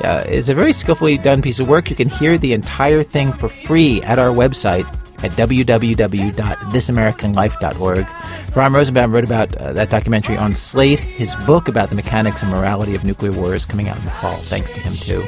[0.00, 1.90] Uh, it's a very skillfully done piece of work.
[1.90, 4.84] You can hear the entire thing for free at our website
[5.24, 8.06] at www.thisamericanlife.org.
[8.54, 11.00] Ron Rosenbaum wrote about uh, that documentary on Slate.
[11.00, 14.10] His book about the mechanics and morality of nuclear war is coming out in the
[14.10, 14.36] fall.
[14.36, 15.24] Thanks to him, too.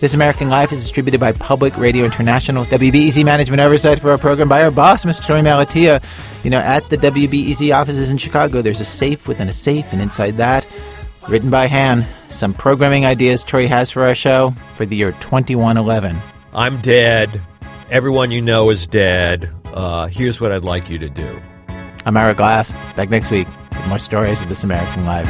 [0.00, 2.66] This American Life is distributed by Public Radio International.
[2.66, 5.22] WBEZ management oversight for our program by our boss, Mr.
[5.22, 6.02] Torey Malatia.
[6.44, 10.02] You know, at the WBEZ offices in Chicago, there's a safe within a safe, and
[10.02, 10.66] inside that,
[11.26, 16.20] written by hand, some programming ideas Torey has for our show for the year 2111.
[16.52, 17.40] I'm dead
[17.90, 19.50] everyone you know is dead.
[19.66, 21.40] Uh, here's what I'd like you to do.
[22.04, 22.72] I'm Ira Glass.
[22.96, 25.28] Back next week with more stories of this American life.